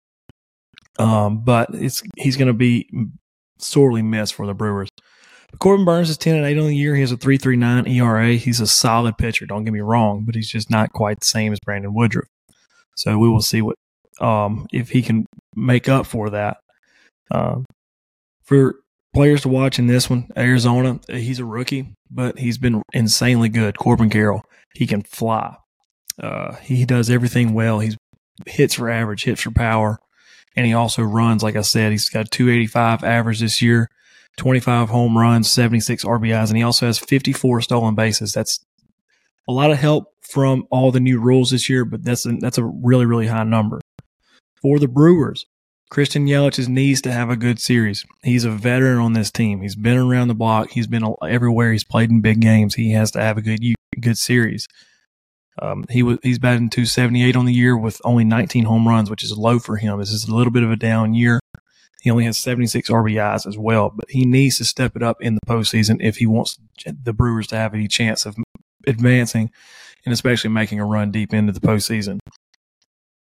Um, 0.99 1.45
but 1.45 1.71
it's 1.73 2.03
he's 2.17 2.37
going 2.37 2.49
to 2.49 2.55
be 2.55 2.89
sorely 3.59 4.03
missed 4.03 4.35
for 4.35 4.47
the 4.47 4.55
Brewers. 4.55 4.89
Corbin 5.59 5.85
Burnes 5.85 6.11
is 6.11 6.19
10 6.19 6.37
and 6.37 6.45
8 6.45 6.59
on 6.59 6.67
the 6.67 6.77
year. 6.77 6.95
He 6.95 7.01
has 7.01 7.11
a 7.11 7.17
3.39 7.17 7.89
ERA. 7.89 8.35
He's 8.35 8.61
a 8.61 8.67
solid 8.67 9.17
pitcher. 9.17 9.47
Don't 9.47 9.65
get 9.65 9.73
me 9.73 9.81
wrong, 9.81 10.25
but 10.25 10.35
he's 10.35 10.51
just 10.51 10.71
not 10.71 10.93
quite 10.93 11.21
the 11.21 11.27
same 11.27 11.53
as 11.53 11.61
Brandon 11.61 11.95
Woodruff. 11.95 12.29
So 12.99 13.17
we 13.17 13.29
will 13.29 13.41
see 13.41 13.63
what 13.63 13.77
um, 14.21 14.67
if 14.73 14.91
he 14.91 15.03
can 15.03 15.27
make 15.55 15.89
up 15.89 16.07
for 16.07 16.31
that. 16.31 16.59
Um, 17.31 17.65
for 18.43 18.77
players 19.15 19.43
to 19.43 19.49
watch 19.49 19.79
in 19.79 19.87
this 19.87 20.11
one, 20.11 20.29
Arizona, 20.37 20.99
he's 21.09 21.39
a 21.39 21.45
rookie, 21.45 21.95
but 22.11 22.39
he's 22.39 22.59
been 22.59 22.83
insanely 22.93 23.49
good. 23.49 23.79
Corbin 23.79 24.11
Carroll, 24.11 24.43
he 24.75 24.87
can 24.87 25.03
fly. 25.03 25.57
Uh, 26.21 26.57
he 26.57 26.85
does 26.85 27.09
everything 27.09 27.55
well. 27.55 27.79
He's 27.79 27.97
hits 28.47 28.75
for 28.75 28.91
average, 28.91 29.25
hits 29.25 29.43
for 29.43 29.53
power, 29.53 29.99
and 30.57 30.67
he 30.67 30.73
also 30.73 31.03
runs. 31.03 31.43
Like 31.43 31.57
I 31.57 31.61
said, 31.61 31.93
he's 31.93 32.09
got 32.09 32.31
285 32.33 33.05
average 33.05 33.41
this 33.41 33.63
year 33.63 33.89
25 34.39 34.89
home 34.89 35.19
runs, 35.19 35.53
76 35.53 36.05
RBIs, 36.05 36.49
and 36.49 36.57
he 36.57 36.63
also 36.63 36.87
has 36.87 36.99
54 36.99 37.61
stolen 37.61 37.95
bases. 37.95 38.33
That's 38.33 38.61
a 39.49 39.53
lot 39.53 39.71
of 39.71 39.79
help 39.79 40.13
from 40.21 40.67
all 40.71 40.93
the 40.93 41.01
new 41.01 41.19
rules 41.19 41.51
this 41.51 41.69
year, 41.69 41.85
but 41.85 42.05
that's 42.05 42.27
a, 42.27 42.33
that's 42.33 42.59
a 42.59 42.65
really, 42.65 43.07
really 43.07 43.27
high 43.27 43.45
number. 43.45 43.81
For 44.61 44.79
the 44.79 44.89
Brewers, 44.89 45.47
Christian 45.91 46.27
Yelich 46.27 46.69
needs 46.69 47.01
to 47.03 47.13
have 47.13 47.31
a 47.31 47.37
good 47.37 47.59
series. 47.59 48.05
He's 48.23 48.45
a 48.45 48.51
veteran 48.51 48.99
on 48.99 49.15
this 49.15 49.31
team. 49.31 49.63
He's 49.63 49.77
been 49.77 49.97
around 49.97 50.29
the 50.29 50.35
block. 50.35 50.71
He's 50.71 50.87
been 50.87 51.15
everywhere. 51.27 51.73
He's 51.73 51.85
played 51.85 52.11
in 52.11 52.21
big 52.21 52.41
games. 52.41 52.75
He 52.75 52.93
has 52.93 53.11
to 53.13 53.21
have 53.21 53.39
a 53.39 53.43
good 53.43 53.61
good 54.01 54.19
series. 54.19 54.69
Um, 55.61 55.87
he 55.89 56.03
was 56.03 56.19
he's 56.23 56.39
batting 56.39 56.71
278 56.71 57.35
on 57.35 57.47
the 57.47 57.53
year 57.53 57.77
with 57.77 58.01
only 58.05 58.25
19 58.25 58.65
home 58.65 58.87
runs, 58.87 59.09
which 59.09 59.25
is 59.25 59.37
low 59.37 59.59
for 59.59 59.77
him. 59.77 59.99
This 59.99 60.13
is 60.13 60.29
a 60.29 60.35
little 60.35 60.53
bit 60.53 60.63
of 60.63 60.71
a 60.71 60.77
down 60.77 61.15
year. 61.15 61.41
He 62.03 62.11
only 62.11 62.25
has 62.25 62.39
76 62.39 62.91
RBIs 62.91 63.47
as 63.47 63.59
well, 63.59 63.91
but 63.91 64.09
he 64.11 64.25
needs 64.25 64.59
to 64.59 64.65
step 64.65 64.95
it 64.95 65.03
up 65.03 65.17
in 65.21 65.35
the 65.35 65.41
postseason 65.47 65.97
if 66.01 66.19
he 66.19 66.27
wants 66.27 66.59
the 66.87 67.13
Brewers 67.13 67.49
to 67.49 67.57
have 67.57 67.75
any 67.75 67.89
chance 67.89 68.25
of 68.25 68.37
advancing 68.87 69.51
and 70.05 70.13
especially 70.13 70.51
making 70.51 70.81
a 70.81 70.87
run 70.87 71.11
deep 71.11 71.35
into 71.35 71.53
the 71.53 71.61
postseason. 71.61 72.19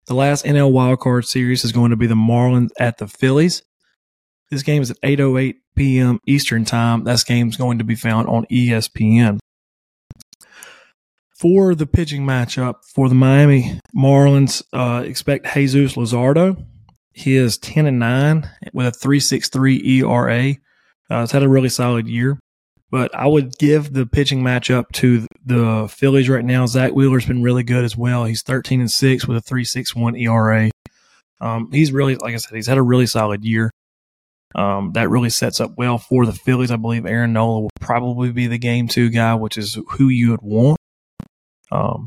The 0.08 0.14
last 0.14 0.46
NL 0.46 0.72
wildcard 0.72 1.26
series 1.26 1.66
is 1.66 1.74
going 1.74 1.92
to 1.92 1.98
be 1.98 2.08
the 2.08 2.16
Marlins 2.16 2.70
at 2.80 2.98
the 2.98 3.08
Phillies. 3.08 3.62
This 4.50 4.64
game 4.64 4.82
is 4.82 4.92
at 4.92 5.02
8:08 5.02 5.56
p.m. 5.76 6.20
Eastern 6.26 6.64
Time. 6.64 7.04
That 7.04 7.24
game 7.26 7.50
is 7.50 7.58
going 7.58 7.80
to 7.80 7.84
be 7.84 7.96
found 7.96 8.28
on 8.30 8.46
ESPN. 8.46 9.40
For 11.38 11.76
the 11.76 11.86
pitching 11.86 12.26
matchup 12.26 12.76
for 12.96 13.10
the 13.10 13.16
Miami 13.16 13.80
Marlins, 13.96 14.64
uh, 14.74 15.04
expect 15.04 15.54
Jesus 15.54 15.96
Luzardo. 15.96 16.66
He 17.14 17.36
is 17.36 17.58
10 17.58 17.86
and 17.86 18.00
9 18.00 18.50
with 18.74 18.88
a 18.88 18.92
3.63 18.92 19.86
ERA. 19.86 20.56
Uh, 21.12 21.24
it's 21.24 21.32
had 21.32 21.44
a 21.44 21.50
really 21.50 21.70
solid 21.70 22.08
year. 22.08 22.40
But 22.90 23.14
I 23.14 23.28
would 23.28 23.58
give 23.58 23.94
the 23.94 24.06
pitching 24.06 24.42
matchup 24.42 24.86
to 24.94 25.27
the 25.48 25.88
Phillies 25.90 26.30
right 26.30 26.44
now. 26.44 26.66
Zack 26.66 26.92
Wheeler's 26.92 27.26
been 27.26 27.42
really 27.42 27.64
good 27.64 27.84
as 27.84 27.96
well. 27.96 28.26
He's 28.26 28.42
13 28.42 28.82
and 28.82 28.92
6 28.92 29.28
with 29.28 29.38
a 29.38 29.42
3.61 29.42 30.22
ERA. 30.22 30.70
Um, 31.40 31.72
he's 31.72 31.92
really, 31.92 32.16
like 32.16 32.34
I 32.34 32.38
said, 32.38 32.56
he's 32.56 32.68
had 32.68 32.78
a 32.78 32.84
really 32.84 33.06
solid 33.06 33.46
year. 33.46 33.72
Um, 34.56 34.92
that 34.94 35.10
really 35.10 35.30
sets 35.30 35.60
up 35.60 35.78
well 35.78 35.98
for 35.98 36.26
the 36.26 36.34
Phillies. 36.34 36.72
I 36.72 36.78
believe 36.78 37.06
Aaron 37.06 37.34
Nola 37.34 37.62
will 37.62 37.70
probably 37.80 38.32
be 38.32 38.48
the 38.48 38.58
game 38.58 38.88
two 38.88 39.10
guy, 39.10 39.36
which 39.36 39.58
is 39.58 39.78
who 39.92 40.10
you 40.10 40.32
would 40.32 40.42
want. 40.42 40.78
Um, 41.72 42.06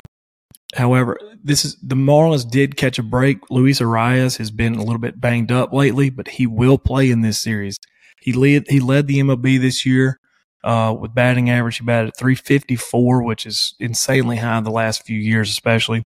however, 0.75 1.19
this 1.43 1.63
is 1.65 1.77
the 1.81 1.95
Marlins 1.95 2.49
did 2.49 2.77
catch 2.77 2.99
a 2.99 3.03
break. 3.03 3.49
Luis 3.49 3.79
Arraez 3.79 4.37
has 4.37 4.51
been 4.51 4.75
a 4.75 4.83
little 4.83 4.99
bit 4.99 5.21
banged 5.21 5.51
up 5.51 5.71
lately, 5.71 6.09
but 6.09 6.27
he 6.27 6.47
will 6.47 6.77
play 6.77 7.09
in 7.09 7.21
this 7.21 7.39
series. 7.39 7.77
He 8.21 8.33
led 8.33 8.65
he 8.67 8.79
led 8.79 9.07
the 9.07 9.19
MLB 9.19 9.59
this 9.59 9.85
year 9.85 10.19
uh, 10.63 10.95
with 10.97 11.13
batting 11.13 11.49
average, 11.49 11.77
he 11.77 11.85
batted 11.85 12.09
at 12.09 12.17
354, 12.17 13.23
which 13.23 13.45
is 13.45 13.75
insanely 13.79 14.37
high 14.37 14.57
in 14.57 14.63
the 14.63 14.71
last 14.71 15.03
few 15.03 15.17
years, 15.17 15.49
especially. 15.49 16.03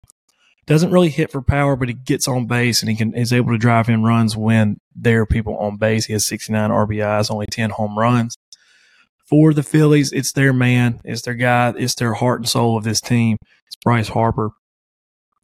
Doesn't 0.67 0.91
really 0.91 1.09
hit 1.09 1.31
for 1.31 1.41
power, 1.41 1.75
but 1.75 1.87
he 1.87 1.93
gets 1.93 2.27
on 2.27 2.45
base 2.45 2.81
and 2.81 2.89
he 2.89 2.95
can 2.95 3.13
is 3.15 3.33
able 3.33 3.51
to 3.51 3.57
drive 3.57 3.89
in 3.89 4.03
runs 4.03 4.37
when 4.37 4.77
there 4.95 5.21
are 5.21 5.25
people 5.25 5.57
on 5.57 5.77
base. 5.77 6.05
He 6.05 6.13
has 6.13 6.25
69 6.25 6.69
RBIs, 6.69 7.31
only 7.31 7.47
10 7.47 7.71
home 7.71 7.97
runs. 7.97 8.35
For 9.27 9.53
the 9.53 9.63
Phillies, 9.63 10.11
it's 10.11 10.33
their 10.33 10.53
man, 10.53 10.99
it's 11.03 11.21
their 11.23 11.33
guy, 11.33 11.73
it's 11.77 11.95
their 11.95 12.13
heart 12.13 12.41
and 12.41 12.49
soul 12.49 12.77
of 12.77 12.83
this 12.83 13.01
team. 13.01 13.37
It's 13.65 13.77
Bryce 13.83 14.09
Harper. 14.09 14.51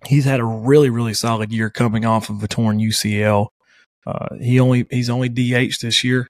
He's 0.06 0.26
had 0.26 0.40
a 0.40 0.46
really, 0.46 0.90
really 0.90 1.14
solid 1.14 1.52
year 1.52 1.70
coming 1.70 2.06
off 2.06 2.30
of 2.30 2.44
a 2.44 2.48
torn 2.48 2.80
UCL. 2.80 3.48
Uh, 4.06 4.36
he 4.40 4.60
only 4.60 4.86
he's 4.90 5.10
only 5.10 5.30
DH 5.30 5.80
this 5.82 6.04
year, 6.04 6.28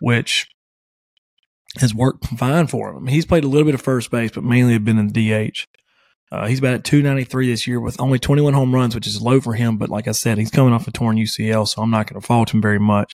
which 0.00 0.48
has 1.78 1.94
worked 1.94 2.26
fine 2.26 2.66
for 2.66 2.92
him. 2.92 3.06
He's 3.06 3.26
played 3.26 3.44
a 3.44 3.48
little 3.48 3.64
bit 3.64 3.74
of 3.74 3.82
first 3.82 4.10
base, 4.10 4.32
but 4.32 4.44
mainly 4.44 4.72
have 4.72 4.84
been 4.84 4.98
in 4.98 5.12
DH. 5.12 5.66
Uh, 6.32 6.46
he's 6.46 6.60
about 6.60 6.74
at 6.74 6.84
293 6.84 7.48
this 7.48 7.66
year 7.66 7.80
with 7.80 8.00
only 8.00 8.18
21 8.18 8.54
home 8.54 8.74
runs, 8.74 8.94
which 8.94 9.06
is 9.06 9.20
low 9.20 9.40
for 9.40 9.54
him. 9.54 9.76
But 9.76 9.88
like 9.88 10.06
I 10.06 10.12
said, 10.12 10.38
he's 10.38 10.50
coming 10.50 10.72
off 10.72 10.86
a 10.86 10.92
torn 10.92 11.16
UCL, 11.16 11.66
so 11.68 11.82
I'm 11.82 11.90
not 11.90 12.06
going 12.06 12.20
to 12.20 12.26
fault 12.26 12.54
him 12.54 12.62
very 12.62 12.78
much. 12.78 13.12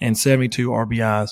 And 0.00 0.16
72 0.16 0.68
RBIs. 0.70 1.30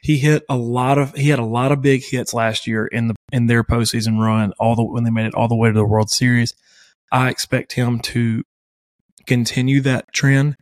He 0.00 0.18
hit 0.18 0.42
a 0.48 0.56
lot 0.56 0.98
of 0.98 1.14
he 1.14 1.28
had 1.28 1.38
a 1.38 1.44
lot 1.44 1.70
of 1.70 1.80
big 1.80 2.02
hits 2.02 2.34
last 2.34 2.66
year 2.66 2.86
in 2.86 3.06
the 3.06 3.14
in 3.30 3.46
their 3.46 3.62
postseason 3.62 4.18
run, 4.18 4.52
all 4.58 4.74
the 4.74 4.82
when 4.82 5.04
they 5.04 5.10
made 5.10 5.26
it 5.26 5.34
all 5.34 5.46
the 5.46 5.54
way 5.54 5.68
to 5.68 5.74
the 5.74 5.84
World 5.84 6.10
Series. 6.10 6.54
I 7.12 7.30
expect 7.30 7.74
him 7.74 8.00
to 8.00 8.42
continue 9.26 9.80
that 9.82 10.12
trend. 10.12 10.56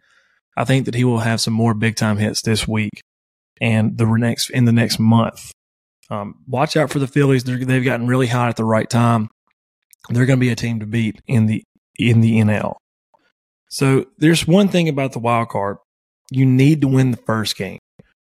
I 0.58 0.64
think 0.64 0.84
that 0.84 0.94
he 0.94 1.04
will 1.04 1.20
have 1.20 1.40
some 1.40 1.54
more 1.54 1.72
big 1.72 1.96
time 1.96 2.18
hits 2.18 2.42
this 2.42 2.68
week 2.68 3.00
and 3.60 3.96
the 3.98 4.06
next 4.06 4.50
in 4.50 4.64
the 4.64 4.72
next 4.72 4.98
month. 4.98 5.52
Um, 6.10 6.36
watch 6.48 6.76
out 6.76 6.90
for 6.90 6.98
the 6.98 7.06
Phillies. 7.06 7.44
they 7.44 7.74
have 7.74 7.84
gotten 7.84 8.06
really 8.06 8.26
hot 8.26 8.48
at 8.48 8.56
the 8.56 8.64
right 8.64 8.88
time. 8.88 9.28
They're 10.08 10.26
going 10.26 10.38
to 10.38 10.44
be 10.44 10.50
a 10.50 10.56
team 10.56 10.80
to 10.80 10.86
beat 10.86 11.20
in 11.26 11.46
the 11.46 11.62
in 11.98 12.20
the 12.20 12.40
NL. 12.40 12.76
So 13.68 14.06
there's 14.18 14.46
one 14.46 14.68
thing 14.68 14.88
about 14.88 15.12
the 15.12 15.18
wild 15.18 15.48
card: 15.48 15.76
you 16.30 16.46
need 16.46 16.80
to 16.80 16.88
win 16.88 17.10
the 17.12 17.16
first 17.18 17.56
game. 17.56 17.78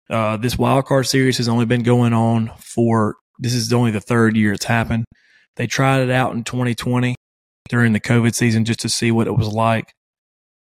Uh, 0.09 0.37
this 0.37 0.57
wild 0.57 0.85
card 0.85 1.05
series 1.05 1.37
has 1.37 1.49
only 1.49 1.65
been 1.65 1.83
going 1.83 2.13
on 2.13 2.51
for 2.57 3.15
this 3.39 3.53
is 3.53 3.71
only 3.73 3.91
the 3.91 4.01
third 4.01 4.35
year 4.35 4.53
it's 4.53 4.65
happened. 4.65 5.05
They 5.57 5.67
tried 5.67 6.01
it 6.01 6.09
out 6.09 6.33
in 6.33 6.43
2020 6.43 7.15
during 7.67 7.93
the 7.93 7.99
COVID 7.99 8.33
season 8.33 8.63
just 8.63 8.79
to 8.81 8.89
see 8.89 9.11
what 9.11 9.27
it 9.27 9.35
was 9.35 9.47
like 9.47 9.91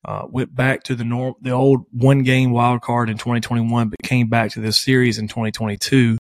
uh, 0.06 0.28
went 0.30 0.54
back 0.56 0.84
to 0.84 0.96
the 0.96 1.04
norm, 1.04 1.34
the 1.42 1.52
old 1.52 1.86
one 1.92 2.24
game 2.24 2.52
wild 2.52 2.82
card 2.82 3.10
in 3.10 3.18
2021, 3.18 3.90
but 3.90 3.98
came 4.04 4.28
back 4.28 4.52
to 4.52 4.62
this 4.62 4.78
series 4.78 5.18
in 5.18 5.28
2022. 5.28 6.18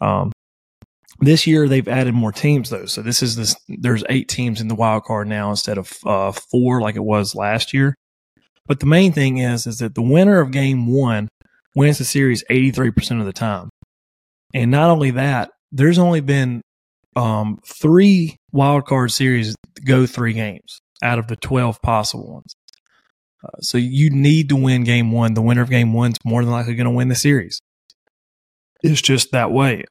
Um, 0.00 0.32
this 1.20 1.46
year 1.46 1.68
they've 1.68 1.86
added 1.86 2.14
more 2.14 2.32
teams 2.32 2.70
though, 2.70 2.86
so 2.86 3.02
this 3.02 3.22
is 3.22 3.36
this. 3.36 3.54
There's 3.68 4.02
eight 4.08 4.28
teams 4.28 4.60
in 4.60 4.68
the 4.68 4.74
wild 4.74 5.04
card 5.04 5.28
now 5.28 5.50
instead 5.50 5.78
of 5.78 5.92
uh, 6.04 6.32
four 6.32 6.80
like 6.80 6.96
it 6.96 7.04
was 7.04 7.34
last 7.34 7.74
year. 7.74 7.94
But 8.66 8.80
the 8.80 8.86
main 8.86 9.12
thing 9.12 9.38
is, 9.38 9.66
is 9.66 9.78
that 9.78 9.94
the 9.94 10.02
winner 10.02 10.40
of 10.40 10.50
game 10.50 10.86
one 10.86 11.28
wins 11.74 11.98
the 11.98 12.04
series 12.04 12.44
83% 12.50 13.20
of 13.20 13.26
the 13.26 13.32
time. 13.32 13.68
And 14.54 14.70
not 14.70 14.90
only 14.90 15.10
that, 15.12 15.50
there's 15.70 15.98
only 15.98 16.20
been 16.20 16.62
um, 17.16 17.58
three 17.66 18.36
wild 18.52 18.86
card 18.86 19.10
series 19.10 19.54
go 19.84 20.06
three 20.06 20.32
games 20.32 20.80
out 21.02 21.18
of 21.18 21.26
the 21.26 21.36
12 21.36 21.82
possible 21.82 22.32
ones. 22.32 22.54
Uh, 23.44 23.60
so 23.60 23.78
you 23.78 24.10
need 24.10 24.48
to 24.48 24.56
win 24.56 24.84
game 24.84 25.10
one. 25.10 25.34
The 25.34 25.42
winner 25.42 25.62
of 25.62 25.70
game 25.70 25.92
one's 25.92 26.18
more 26.24 26.44
than 26.44 26.52
likely 26.52 26.74
going 26.74 26.84
to 26.84 26.90
win 26.90 27.08
the 27.08 27.14
series. 27.14 27.60
It's 28.82 29.02
just 29.02 29.32
that 29.32 29.50
way. 29.50 29.84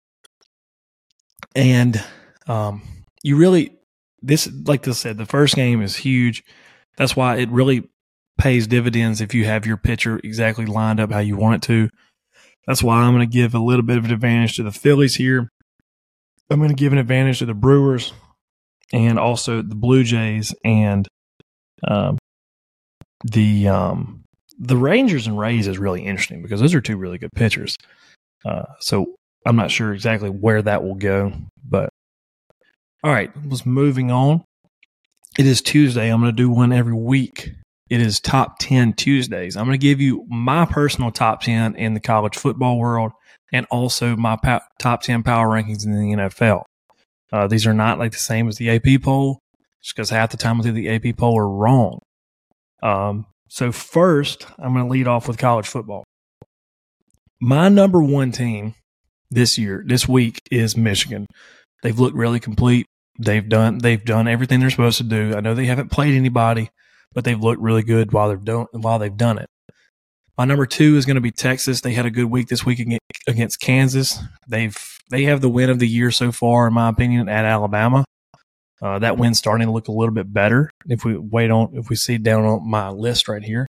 And 1.56 2.02
um, 2.48 2.84
you 3.24 3.36
really, 3.36 3.78
this, 4.22 4.50
like 4.66 4.88
I 4.88 4.92
said, 4.92 5.18
the 5.18 5.26
first 5.26 5.56
game 5.56 5.82
is 5.82 5.96
huge. 5.98 6.44
That's 6.98 7.16
why 7.16 7.38
it 7.38 7.50
really 7.50 7.90
pays 8.38 8.68
dividends 8.68 9.22
if 9.22 9.34
you 9.34 9.46
have 9.46 9.66
your 9.66 9.78
pitcher 9.78 10.20
exactly 10.24 10.66
lined 10.66 11.00
up 11.00 11.12
how 11.12 11.20
you 11.20 11.38
want 11.38 11.56
it 11.64 11.68
to. 11.68 11.90
That's 12.68 12.84
why 12.84 12.98
I'm 12.98 13.14
going 13.14 13.28
to 13.28 13.34
give 13.34 13.54
a 13.54 13.60
little 13.60 13.84
bit 13.84 13.98
of 13.98 14.06
an 14.06 14.12
advantage 14.12 14.56
to 14.56 14.64
the 14.64 14.72
Phillies 14.72 15.16
here. 15.16 15.50
I'm 16.50 16.60
going 16.60 16.70
to 16.70 16.76
give 16.76 16.94
an 16.94 17.00
advantage 17.00 17.40
to 17.40 17.46
the 17.46 17.54
Brewers 17.54 18.14
and 18.94 19.18
also 19.18 19.62
the 19.62 19.76
Blue 19.76 20.04
Jays 20.04 20.54
and 20.64 21.08
um, 21.88 22.18
the 23.24 23.68
um, 23.68 24.24
the 24.60 24.78
Rangers 24.78 25.28
and 25.28 25.38
Rays 25.38 25.68
is 25.68 25.78
really 25.78 26.04
interesting 26.04 26.42
because 26.42 26.60
those 26.60 26.74
are 26.74 26.82
two 26.82 26.98
really 26.98 27.18
good 27.18 27.32
pitchers. 27.36 27.78
Uh, 28.46 28.66
so 28.80 29.16
I'm 29.46 29.56
not 29.56 29.72
sure 29.72 29.94
exactly 29.94 30.30
where 30.30 30.62
that 30.62 30.84
will 30.84 30.96
go, 30.96 31.34
but 31.68 31.90
all 33.04 33.12
right, 33.12 33.32
let's 33.48 33.66
moving 33.66 34.12
on. 34.12 34.44
It 35.38 35.46
is 35.46 35.62
Tuesday. 35.62 36.10
I'm 36.10 36.22
going 36.22 36.32
to 36.32 36.36
do 36.36 36.50
one 36.50 36.72
every 36.72 36.94
week. 36.94 37.52
It 37.90 38.02
is 38.02 38.20
top 38.20 38.60
10 38.60 38.94
Tuesdays. 38.94 39.58
I'm 39.58 39.66
going 39.66 39.80
to 39.80 39.84
give 39.84 40.00
you 40.00 40.26
my 40.30 40.66
personal 40.66 41.12
top 41.12 41.42
10 41.42 41.76
in 41.76 41.94
the 41.94 42.00
college 42.00 42.38
football 42.38 42.78
world 42.78 43.12
and 43.52 43.66
also 43.72 44.16
my 44.16 44.38
top 44.80 45.02
10 45.02 45.24
power 45.24 45.48
rankings 45.48 45.86
in 45.86 45.92
the 45.92 46.16
NFL. 46.16 46.64
Uh, 47.32 47.48
these 47.48 47.66
are 47.66 47.74
not 47.74 47.98
like 47.98 48.12
the 48.12 48.18
same 48.18 48.48
as 48.48 48.58
the 48.58 48.70
AP 48.70 49.02
poll, 49.02 49.40
just 49.82 49.96
because 49.96 50.10
half 50.10 50.32
the 50.32 50.38
time 50.38 50.60
I 50.60 50.64
think 50.64 50.76
the 50.76 50.90
AP 50.90 51.18
poll 51.18 51.38
are 51.38 51.50
wrong. 51.50 52.00
Um, 52.82 53.26
so 53.48 53.72
first, 53.72 54.48
I'm 54.58 54.74
going 54.74 54.86
to 54.86 54.92
lead 54.92 55.08
off 55.08 55.28
with 55.28 55.38
college 55.38 55.68
football. 55.68 56.04
My 57.40 57.70
number 57.70 58.02
one 58.02 58.32
team 58.32 58.76
this 59.30 59.58
year, 59.58 59.84
this 59.86 60.08
week 60.08 60.40
is 60.52 60.78
Michigan. 60.78 61.26
They've 61.84 62.00
looked 62.00 62.16
really 62.16 62.40
complete. 62.40 62.86
They've 63.20 63.48
done 63.48 63.80
they've 63.80 64.04
done 64.04 64.28
everything 64.28 64.60
they're 64.60 64.70
supposed 64.70 64.98
to 64.98 65.04
do. 65.04 65.36
I 65.36 65.42
know 65.42 65.54
they 65.54 65.66
haven't 65.66 65.92
played 65.92 66.16
anybody, 66.16 66.70
but 67.14 67.24
they've 67.24 67.40
looked 67.40 67.62
really 67.62 67.84
good 67.84 68.12
while 68.12 68.30
they've 68.30 68.44
done 68.44 68.68
while 68.72 69.00
they've 69.00 69.16
done 69.16 69.38
it. 69.38 69.48
My 70.38 70.46
number 70.46 70.66
two 70.66 70.96
is 70.96 71.06
going 71.06 71.16
to 71.16 71.22
be 71.22 71.32
Texas. 71.32 71.82
They 71.82 71.94
had 71.94 72.06
a 72.06 72.12
good 72.12 72.26
week 72.26 72.48
this 72.48 72.66
week 72.66 72.80
against 73.28 73.60
Kansas. 73.60 74.20
They've 74.48 74.78
they 75.10 75.24
have 75.26 75.42
the 75.42 75.50
win 75.50 75.70
of 75.70 75.80
the 75.80 75.88
year 75.88 76.10
so 76.10 76.32
far, 76.32 76.68
in 76.68 76.74
my 76.74 76.90
opinion, 76.90 77.28
at 77.28 77.46
Alabama. 77.46 78.06
Uh, 78.82 79.00
that 79.00 79.18
win's 79.18 79.38
starting 79.38 79.68
to 79.68 79.74
look 79.74 79.88
a 79.88 79.92
little 79.92 80.14
bit 80.14 80.34
better. 80.34 80.72
If 80.88 81.06
we 81.06 81.18
wait 81.18 81.52
on, 81.52 81.72
if 81.74 81.90
we 81.90 81.96
see 81.96 82.18
down 82.18 82.46
on 82.46 82.68
my 82.70 82.90
list 82.90 83.28
right 83.28 83.44
here, 83.44 83.68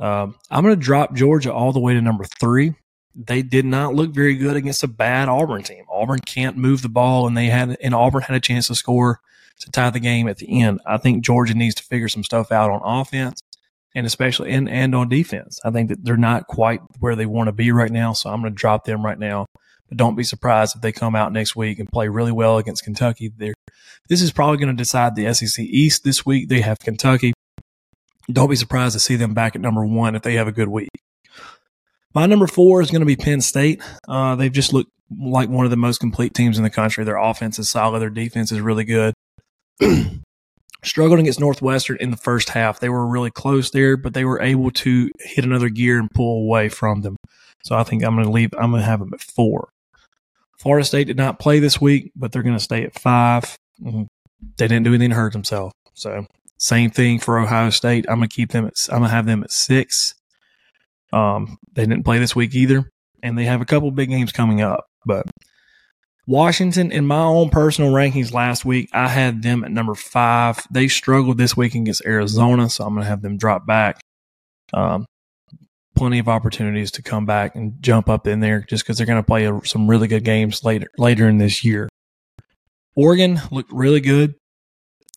um, 0.00 0.34
I'm 0.50 0.64
going 0.64 0.74
to 0.78 0.84
drop 0.84 1.14
Georgia 1.14 1.52
all 1.52 1.72
the 1.72 1.80
way 1.80 1.94
to 1.94 2.00
number 2.00 2.24
three. 2.24 2.74
they 3.14 3.42
did 3.42 3.64
not 3.64 3.94
look 3.94 4.10
very 4.10 4.34
good 4.34 4.56
against 4.56 4.82
a 4.82 4.88
bad 4.88 5.28
Auburn 5.28 5.62
team. 5.62 5.84
Auburn 5.88 6.18
can't 6.18 6.56
move 6.56 6.82
the 6.82 6.88
ball, 6.88 7.26
and 7.26 7.36
they 7.36 7.46
had 7.46 7.76
and 7.80 7.94
Auburn 7.94 8.22
had 8.22 8.36
a 8.36 8.40
chance 8.40 8.66
to 8.66 8.74
score 8.74 9.20
to 9.60 9.70
tie 9.70 9.90
the 9.90 10.00
game 10.00 10.28
at 10.28 10.38
the 10.38 10.62
end. 10.62 10.80
I 10.84 10.96
think 10.96 11.24
Georgia 11.24 11.54
needs 11.54 11.76
to 11.76 11.84
figure 11.84 12.08
some 12.08 12.24
stuff 12.24 12.50
out 12.50 12.70
on 12.70 12.80
offense 12.84 13.40
and 13.94 14.06
especially 14.06 14.50
and, 14.50 14.68
and 14.68 14.94
on 14.94 15.08
defense. 15.08 15.60
I 15.64 15.70
think 15.70 15.88
that 15.88 16.04
they're 16.04 16.16
not 16.16 16.48
quite 16.48 16.80
where 16.98 17.14
they 17.14 17.26
want 17.26 17.48
to 17.48 17.52
be 17.52 17.70
right 17.70 17.90
now, 17.90 18.12
so 18.12 18.30
I'm 18.30 18.40
going 18.40 18.52
to 18.52 18.56
drop 18.58 18.84
them 18.84 19.04
right 19.04 19.18
now. 19.18 19.46
Don't 19.96 20.16
be 20.16 20.24
surprised 20.24 20.76
if 20.76 20.82
they 20.82 20.92
come 20.92 21.14
out 21.14 21.32
next 21.32 21.56
week 21.56 21.78
and 21.78 21.88
play 21.88 22.08
really 22.08 22.32
well 22.32 22.58
against 22.58 22.84
Kentucky. 22.84 23.32
This 24.08 24.22
is 24.22 24.32
probably 24.32 24.58
going 24.58 24.74
to 24.74 24.80
decide 24.80 25.14
the 25.14 25.32
SEC 25.32 25.64
East 25.64 26.04
this 26.04 26.24
week. 26.26 26.48
They 26.48 26.60
have 26.60 26.78
Kentucky. 26.78 27.32
Don't 28.30 28.50
be 28.50 28.56
surprised 28.56 28.94
to 28.94 29.00
see 29.00 29.16
them 29.16 29.34
back 29.34 29.54
at 29.54 29.60
number 29.60 29.84
one 29.84 30.14
if 30.14 30.22
they 30.22 30.34
have 30.34 30.48
a 30.48 30.52
good 30.52 30.68
week. 30.68 30.88
My 32.14 32.26
number 32.26 32.46
four 32.46 32.80
is 32.80 32.90
going 32.90 33.00
to 33.00 33.06
be 33.06 33.16
Penn 33.16 33.40
State. 33.40 33.82
Uh, 34.08 34.36
they've 34.36 34.52
just 34.52 34.72
looked 34.72 34.90
like 35.18 35.48
one 35.48 35.64
of 35.64 35.70
the 35.70 35.76
most 35.76 35.98
complete 35.98 36.32
teams 36.32 36.56
in 36.56 36.64
the 36.64 36.70
country. 36.70 37.04
Their 37.04 37.16
offense 37.16 37.58
is 37.58 37.70
solid. 37.70 38.00
Their 38.00 38.10
defense 38.10 38.52
is 38.52 38.60
really 38.60 38.84
good. 38.84 39.14
Struggled 40.84 41.18
against 41.18 41.40
Northwestern 41.40 41.96
in 41.98 42.10
the 42.10 42.16
first 42.16 42.50
half. 42.50 42.78
They 42.78 42.88
were 42.88 43.06
really 43.06 43.30
close 43.30 43.70
there, 43.70 43.96
but 43.96 44.14
they 44.14 44.24
were 44.24 44.40
able 44.40 44.70
to 44.70 45.10
hit 45.20 45.44
another 45.44 45.68
gear 45.68 45.98
and 45.98 46.10
pull 46.10 46.44
away 46.44 46.68
from 46.68 47.00
them. 47.02 47.16
So 47.64 47.74
I 47.74 47.82
think 47.82 48.04
I'm 48.04 48.14
going 48.14 48.26
to 48.26 48.32
leave. 48.32 48.50
I'm 48.58 48.70
going 48.70 48.82
to 48.82 48.86
have 48.86 49.00
them 49.00 49.14
at 49.14 49.20
four. 49.20 49.70
Florida 50.58 50.84
State 50.84 51.06
did 51.06 51.16
not 51.16 51.38
play 51.38 51.58
this 51.58 51.80
week, 51.80 52.12
but 52.16 52.32
they're 52.32 52.42
going 52.42 52.56
to 52.56 52.62
stay 52.62 52.84
at 52.84 52.98
five. 52.98 53.44
Mm-hmm. 53.82 54.04
They 54.56 54.68
didn't 54.68 54.84
do 54.84 54.90
anything 54.90 55.10
to 55.10 55.16
hurt 55.16 55.32
themselves. 55.32 55.72
So 55.94 56.26
same 56.58 56.90
thing 56.90 57.18
for 57.18 57.38
Ohio 57.38 57.70
State. 57.70 58.06
I'm 58.08 58.18
going 58.18 58.28
to 58.28 58.34
keep 58.34 58.52
them 58.52 58.66
at. 58.66 58.74
I'm 58.90 58.98
going 58.98 59.10
to 59.10 59.14
have 59.14 59.26
them 59.26 59.42
at 59.42 59.50
six. 59.50 60.14
Um, 61.12 61.58
they 61.72 61.86
didn't 61.86 62.04
play 62.04 62.18
this 62.18 62.34
week 62.34 62.54
either, 62.54 62.90
and 63.22 63.38
they 63.38 63.44
have 63.44 63.60
a 63.60 63.66
couple 63.66 63.90
big 63.90 64.08
games 64.08 64.32
coming 64.32 64.60
up. 64.60 64.86
But 65.06 65.26
Washington, 66.26 66.90
in 66.90 67.06
my 67.06 67.22
own 67.22 67.50
personal 67.50 67.92
rankings 67.92 68.32
last 68.32 68.64
week, 68.64 68.88
I 68.92 69.08
had 69.08 69.42
them 69.42 69.64
at 69.64 69.70
number 69.70 69.94
five. 69.94 70.58
They 70.70 70.88
struggled 70.88 71.38
this 71.38 71.56
week 71.56 71.74
against 71.74 72.04
Arizona, 72.04 72.70
so 72.70 72.84
I'm 72.84 72.94
going 72.94 73.04
to 73.04 73.08
have 73.08 73.22
them 73.22 73.36
drop 73.36 73.66
back. 73.66 74.00
Um, 74.72 75.06
plenty 75.94 76.18
of 76.18 76.28
opportunities 76.28 76.90
to 76.92 77.02
come 77.02 77.26
back 77.26 77.54
and 77.54 77.80
jump 77.80 78.08
up 78.08 78.26
in 78.26 78.40
there 78.40 78.60
just 78.60 78.84
because 78.84 78.96
they're 78.96 79.06
going 79.06 79.22
to 79.22 79.26
play 79.26 79.46
a, 79.46 79.60
some 79.64 79.88
really 79.88 80.08
good 80.08 80.24
games 80.24 80.64
later 80.64 80.88
later 80.98 81.28
in 81.28 81.38
this 81.38 81.64
year. 81.64 81.88
Oregon 82.96 83.40
looked 83.50 83.72
really 83.72 84.00
good 84.00 84.34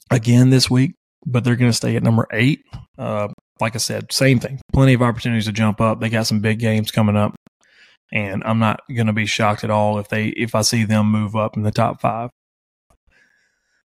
again 0.09 0.49
this 0.49 0.69
week, 0.69 0.93
but 1.25 1.43
they're 1.43 1.55
going 1.55 1.71
to 1.71 1.77
stay 1.77 1.95
at 1.95 2.03
number 2.03 2.27
eight. 2.31 2.63
Uh, 2.97 3.29
like 3.59 3.75
I 3.75 3.79
said, 3.79 4.11
same 4.11 4.39
thing. 4.39 4.59
Plenty 4.73 4.93
of 4.93 5.01
opportunities 5.01 5.45
to 5.45 5.51
jump 5.51 5.81
up. 5.81 5.99
They 5.99 6.09
got 6.09 6.27
some 6.27 6.39
big 6.39 6.59
games 6.59 6.91
coming 6.91 7.17
up, 7.17 7.35
and 8.11 8.43
I'm 8.45 8.59
not 8.59 8.81
going 8.93 9.07
to 9.07 9.13
be 9.13 9.25
shocked 9.25 9.63
at 9.63 9.71
all 9.71 9.99
if 9.99 10.09
they 10.09 10.27
if 10.27 10.55
I 10.55 10.61
see 10.61 10.83
them 10.85 11.11
move 11.11 11.35
up 11.35 11.57
in 11.57 11.63
the 11.63 11.71
top 11.71 12.01
five. 12.01 12.29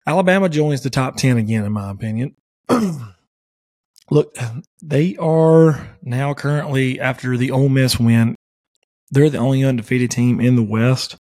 Alabama 0.07 0.49
joins 0.49 0.81
the 0.81 0.89
top 0.91 1.15
ten 1.17 1.37
again, 1.37 1.65
in 1.65 1.71
my 1.71 1.91
opinion. 1.91 2.35
Look, 4.09 4.37
they 4.83 5.15
are 5.17 5.97
now 6.03 6.33
currently 6.33 6.99
after 6.99 7.37
the 7.37 7.51
Ole 7.51 7.69
Miss 7.69 7.99
win, 7.99 8.35
they're 9.11 9.29
the 9.29 9.37
only 9.37 9.63
undefeated 9.63 10.11
team 10.11 10.39
in 10.39 10.55
the 10.55 10.63
West 10.63 11.17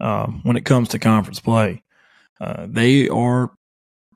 um, 0.00 0.40
when 0.44 0.56
it 0.56 0.64
comes 0.64 0.88
to 0.90 0.98
conference 0.98 1.40
play. 1.40 1.82
Uh, 2.40 2.66
they 2.68 3.08
are 3.08 3.50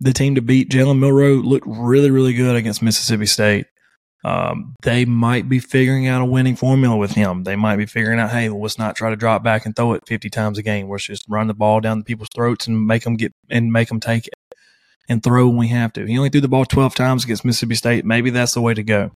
the 0.00 0.12
team 0.12 0.34
to 0.36 0.42
beat. 0.42 0.70
Jalen 0.70 0.98
Milroe 0.98 1.36
looked 1.36 1.66
really, 1.66 2.10
really 2.10 2.34
good 2.34 2.56
against 2.56 2.82
Mississippi 2.82 3.26
State. 3.26 3.66
Um, 4.24 4.76
they 4.82 5.04
might 5.04 5.48
be 5.48 5.58
figuring 5.58 6.06
out 6.06 6.22
a 6.22 6.24
winning 6.24 6.54
formula 6.54 6.96
with 6.96 7.12
him. 7.12 7.42
They 7.42 7.56
might 7.56 7.76
be 7.76 7.86
figuring 7.86 8.20
out, 8.20 8.30
hey, 8.30 8.48
let's 8.48 8.78
not 8.78 8.94
try 8.94 9.10
to 9.10 9.16
drop 9.16 9.42
back 9.42 9.66
and 9.66 9.74
throw 9.74 9.94
it 9.94 10.06
50 10.06 10.30
times 10.30 10.58
a 10.58 10.62
game. 10.62 10.88
Let's 10.88 11.06
just 11.06 11.26
run 11.28 11.48
the 11.48 11.54
ball 11.54 11.80
down 11.80 11.98
the 11.98 12.04
people's 12.04 12.28
throats 12.32 12.68
and 12.68 12.86
make 12.86 13.02
them 13.02 13.16
get 13.16 13.32
and 13.50 13.72
make 13.72 13.88
them 13.88 13.98
take 13.98 14.28
and 15.08 15.22
throw 15.22 15.48
when 15.48 15.56
we 15.56 15.68
have 15.68 15.92
to. 15.94 16.06
He 16.06 16.16
only 16.16 16.30
threw 16.30 16.40
the 16.40 16.48
ball 16.48 16.64
12 16.64 16.94
times 16.94 17.24
against 17.24 17.44
Mississippi 17.44 17.74
State. 17.74 18.04
Maybe 18.04 18.30
that's 18.30 18.54
the 18.54 18.60
way 18.60 18.74
to 18.74 18.82
go. 18.82 19.12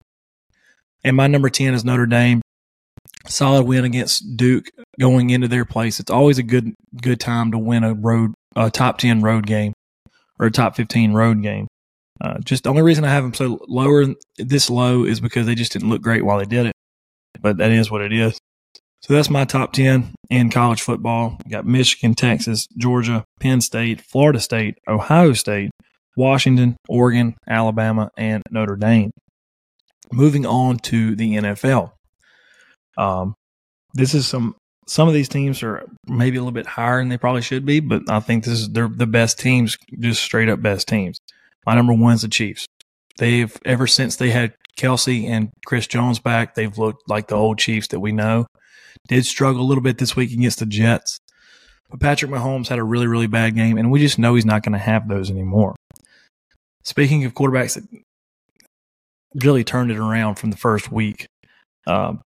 And 1.04 1.16
my 1.16 1.28
number 1.28 1.50
10 1.50 1.74
is 1.74 1.86
Notre 1.86 2.06
Dame. 2.06 2.42
Solid 3.28 3.66
win 3.66 3.86
against 3.86 4.38
Duke 4.38 4.70
going 5.00 5.30
into 5.30 5.48
their 5.48 5.66
place. 5.66 6.00
It's 6.00 6.12
always 6.12 6.38
a 6.38 6.44
good 6.44 6.74
good 7.02 7.20
time 7.20 7.52
to 7.52 7.58
win 7.58 7.84
a 7.84 7.94
road 7.94 8.34
a 8.56 8.70
top 8.70 8.98
10 8.98 9.22
road 9.22 9.46
game 9.46 9.74
or 10.40 10.48
a 10.48 10.52
top 10.52 10.76
15 10.76 11.14
road 11.14 11.42
game. 11.42 11.68
Uh, 12.22 12.40
just 12.40 12.64
the 12.64 12.70
only 12.70 12.82
reason 12.82 13.04
I 13.04 13.10
have 13.10 13.24
them 13.24 13.34
so 13.34 13.60
lower 13.68 14.06
this 14.38 14.70
low 14.70 15.04
is 15.04 15.20
because 15.20 15.46
they 15.46 15.56
just 15.56 15.74
didn't 15.74 15.90
look 15.90 16.02
great 16.02 16.24
while 16.24 16.38
they 16.38 16.46
did 16.46 16.68
it. 16.68 16.74
But 17.42 17.58
that 17.58 17.72
is 17.72 17.92
what 17.92 18.02
it 18.02 18.14
is. 18.14 18.38
So 19.06 19.14
that's 19.14 19.30
my 19.30 19.46
top 19.46 19.72
10 19.72 20.16
in 20.32 20.50
college 20.50 20.82
football. 20.82 21.38
We 21.46 21.52
got 21.52 21.64
Michigan, 21.64 22.16
Texas, 22.16 22.66
Georgia, 22.76 23.24
Penn 23.40 23.62
State, 23.62 24.02
Florida 24.02 24.40
State, 24.40 24.80
Ohio 24.88 25.34
State, 25.34 25.70
Washington, 26.18 26.76
Oregon, 26.90 27.36
Alabama, 27.48 28.10
and 28.18 28.42
Notre 28.50 28.76
Dame. 28.76 29.12
Moving 30.12 30.48
on 30.48 30.78
to 30.78 31.16
the 31.16 31.36
NFL. 31.36 31.92
Um, 32.98 33.36
this 33.94 34.16
is 34.16 34.26
some 34.26 34.56
some 34.88 35.08
of 35.08 35.14
these 35.14 35.30
teams 35.30 35.62
are 35.62 35.84
maybe 36.08 36.38
a 36.38 36.40
little 36.40 36.52
bit 36.52 36.66
higher 36.66 36.98
than 36.98 37.10
they 37.10 37.18
probably 37.20 37.44
should 37.44 37.64
be, 37.64 37.82
but 37.82 38.10
I 38.10 38.20
think 38.22 38.44
this 38.44 38.60
is 38.60 38.70
they're 38.70 38.88
the 38.88 39.06
best 39.06 39.38
teams, 39.38 39.78
just 40.00 40.24
straight 40.24 40.50
up 40.50 40.64
best 40.64 40.88
teams. 40.88 41.20
My 41.64 41.76
number 41.76 41.94
one 41.94 42.16
is 42.16 42.24
the 42.24 42.28
Chiefs. 42.28 42.66
They've 43.20 43.56
ever 43.66 43.86
since 43.86 44.16
they 44.16 44.32
had 44.32 44.56
Kelce 44.80 45.28
and 45.28 45.52
Chris 45.64 45.86
Jones 45.86 46.18
back, 46.18 46.56
they've 46.56 46.76
looked 46.76 47.08
like 47.08 47.28
the 47.28 47.36
old 47.36 47.60
Chiefs 47.60 47.90
that 47.90 48.00
we 48.00 48.12
know. 48.12 48.48
Did 49.08 49.26
struggle 49.26 49.62
a 49.62 49.68
little 49.68 49.84
bit 49.84 49.98
this 49.98 50.16
week 50.16 50.32
against 50.32 50.60
the 50.60 50.66
Jets, 50.66 51.20
but 51.90 52.00
Patrick 52.00 52.32
Mahomes 52.32 52.68
had 52.68 52.80
a 52.80 52.84
really 52.84 53.08
really 53.08 53.28
bad 53.28 53.56
game, 53.56 53.78
and 53.78 53.92
we 53.92 54.00
just 54.00 54.20
know 54.20 54.36
he's 54.36 54.46
not 54.46 54.64
going 54.64 54.74
to 54.74 54.80
have 54.80 55.08
those 55.08 55.30
anymore. 55.30 55.76
Speaking 56.84 57.26
of 57.26 57.34
quarterbacks 57.34 57.76
that 57.76 57.84
really 59.44 59.64
turned 59.64 59.92
it 59.92 59.98
around 59.98 60.36
from 60.36 60.52
the 60.52 60.58
first 60.58 60.92
week, 60.92 61.28
um, 61.88 62.22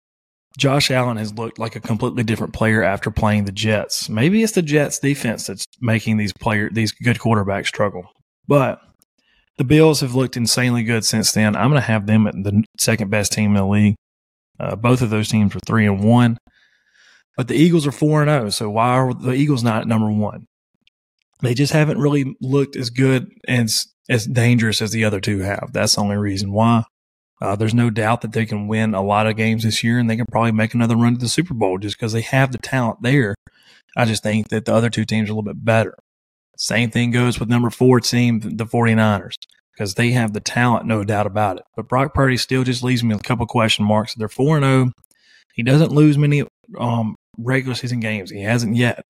Josh 0.56 0.90
Allen 0.90 1.16
has 1.16 1.32
looked 1.34 1.58
like 1.58 1.76
a 1.76 1.80
completely 1.80 2.24
different 2.24 2.52
player 2.52 2.82
after 2.82 3.10
playing 3.10 3.44
the 3.44 3.52
Jets. 3.52 4.08
Maybe 4.08 4.42
it's 4.42 4.52
the 4.52 4.62
Jets 4.62 4.98
defense 4.98 5.46
that's 5.46 5.64
making 5.80 6.16
these 6.16 6.32
player 6.32 6.68
these 6.70 6.92
good 6.92 7.18
quarterbacks 7.18 7.68
struggle. 7.68 8.10
But 8.48 8.80
the 9.56 9.64
Bills 9.64 10.00
have 10.00 10.14
looked 10.14 10.36
insanely 10.36 10.82
good 10.82 11.04
since 11.04 11.32
then. 11.32 11.54
I'm 11.54 11.70
going 11.70 11.80
to 11.80 11.86
have 11.86 12.06
them 12.06 12.26
at 12.26 12.34
the 12.34 12.64
second 12.78 13.10
best 13.10 13.32
team 13.32 13.50
in 13.52 13.56
the 13.56 13.66
league. 13.66 13.94
Uh, 14.58 14.74
both 14.74 15.02
of 15.02 15.10
those 15.10 15.28
teams 15.28 15.54
are 15.54 15.60
three 15.60 15.86
and 15.86 16.02
one, 16.02 16.38
but 17.38 17.46
the 17.46 17.54
Eagles 17.54 17.86
are 17.86 17.92
four 17.92 18.20
and 18.20 18.28
zero. 18.28 18.46
Oh, 18.46 18.50
so 18.50 18.68
why 18.68 18.88
are 18.98 19.14
the 19.14 19.30
Eagles 19.30 19.62
not 19.62 19.86
number 19.86 20.10
one? 20.10 20.48
They 21.40 21.54
just 21.54 21.72
haven't 21.72 21.98
really 21.98 22.36
looked 22.40 22.74
as 22.74 22.90
good 22.90 23.30
and 23.46 23.70
as 24.08 24.26
dangerous 24.26 24.82
as 24.82 24.90
the 24.90 25.04
other 25.04 25.20
two 25.20 25.38
have. 25.38 25.70
That's 25.72 25.94
the 25.94 26.00
only 26.00 26.16
reason 26.16 26.50
why. 26.50 26.82
Uh, 27.40 27.54
there's 27.54 27.74
no 27.74 27.90
doubt 27.90 28.22
that 28.22 28.32
they 28.32 28.44
can 28.44 28.66
win 28.66 28.92
a 28.92 29.02
lot 29.02 29.28
of 29.28 29.36
games 29.36 29.62
this 29.62 29.84
year 29.84 30.00
and 30.00 30.10
they 30.10 30.16
can 30.16 30.26
probably 30.26 30.50
make 30.50 30.74
another 30.74 30.96
run 30.96 31.14
to 31.14 31.20
the 31.20 31.28
Super 31.28 31.54
Bowl 31.54 31.78
just 31.78 31.96
because 31.96 32.12
they 32.12 32.22
have 32.22 32.50
the 32.50 32.58
talent 32.58 33.02
there. 33.02 33.36
I 33.96 34.04
just 34.04 34.24
think 34.24 34.48
that 34.48 34.64
the 34.64 34.74
other 34.74 34.90
two 34.90 35.04
teams 35.04 35.28
are 35.28 35.32
a 35.32 35.36
little 35.36 35.54
bit 35.54 35.64
better. 35.64 35.96
Same 36.56 36.90
thing 36.90 37.12
goes 37.12 37.38
with 37.38 37.48
number 37.48 37.70
four 37.70 38.00
team, 38.00 38.40
the 38.40 38.66
49ers, 38.66 39.34
because 39.72 39.94
they 39.94 40.10
have 40.10 40.32
the 40.32 40.40
talent, 40.40 40.86
no 40.86 41.04
doubt 41.04 41.28
about 41.28 41.58
it. 41.58 41.62
But 41.76 41.88
Brock 41.88 42.14
Purdy 42.14 42.36
still 42.36 42.64
just 42.64 42.82
leaves 42.82 43.04
me 43.04 43.14
a 43.14 43.18
couple 43.20 43.46
question 43.46 43.84
marks. 43.84 44.14
They're 44.14 44.28
4 44.28 44.58
0. 44.58 44.90
He 45.54 45.62
doesn't 45.62 45.92
lose 45.92 46.18
many 46.18 46.42
um, 46.76 47.14
regular 47.38 47.74
season 47.74 48.00
games. 48.00 48.30
He 48.30 48.42
hasn't 48.42 48.76
yet. 48.76 49.04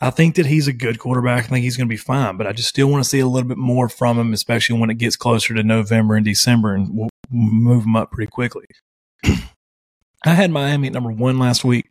I 0.00 0.10
think 0.10 0.34
that 0.34 0.46
he's 0.46 0.68
a 0.68 0.72
good 0.72 0.98
quarterback. 0.98 1.44
I 1.44 1.48
think 1.48 1.64
he's 1.64 1.76
going 1.76 1.88
to 1.88 1.92
be 1.92 1.96
fine, 1.96 2.36
but 2.36 2.46
I 2.46 2.52
just 2.52 2.68
still 2.68 2.88
want 2.88 3.02
to 3.02 3.08
see 3.08 3.18
a 3.18 3.26
little 3.26 3.48
bit 3.48 3.56
more 3.56 3.88
from 3.88 4.18
him, 4.18 4.32
especially 4.32 4.78
when 4.78 4.90
it 4.90 4.98
gets 4.98 5.16
closer 5.16 5.54
to 5.54 5.62
November 5.62 6.16
and 6.16 6.24
December, 6.24 6.74
and 6.74 6.88
we'll 6.90 7.08
move 7.30 7.84
him 7.84 7.96
up 7.96 8.10
pretty 8.10 8.30
quickly. 8.30 8.66
I 9.24 10.34
had 10.34 10.50
Miami 10.50 10.88
at 10.88 10.92
number 10.92 11.10
one 11.10 11.38
last 11.38 11.64
week, 11.64 11.88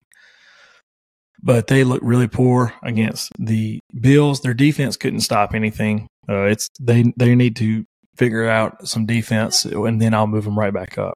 but 1.41 1.67
they 1.67 1.83
looked 1.83 2.03
really 2.03 2.27
poor 2.27 2.73
against 2.83 3.31
the 3.39 3.79
Bills. 3.99 4.41
Their 4.41 4.53
defense 4.53 4.97
couldn't 4.97 5.21
stop 5.21 5.55
anything. 5.55 6.07
Uh, 6.29 6.43
it's 6.43 6.69
they 6.79 7.11
they 7.17 7.33
need 7.33 7.55
to 7.57 7.85
figure 8.17 8.47
out 8.47 8.87
some 8.87 9.05
defense, 9.05 9.65
and 9.65 10.01
then 10.01 10.13
I'll 10.13 10.27
move 10.27 10.45
them 10.45 10.59
right 10.59 10.73
back 10.73 10.97
up. 10.97 11.15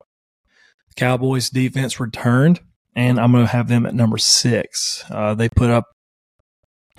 Cowboys 0.95 1.49
defense 1.49 1.99
returned, 1.99 2.62
and 2.95 3.19
I'm 3.19 3.32
going 3.32 3.45
to 3.45 3.52
have 3.52 3.67
them 3.67 3.86
at 3.86 3.95
number 3.95 4.17
six. 4.17 5.04
Uh, 5.10 5.34
they 5.34 5.49
put 5.49 5.69
up 5.69 5.86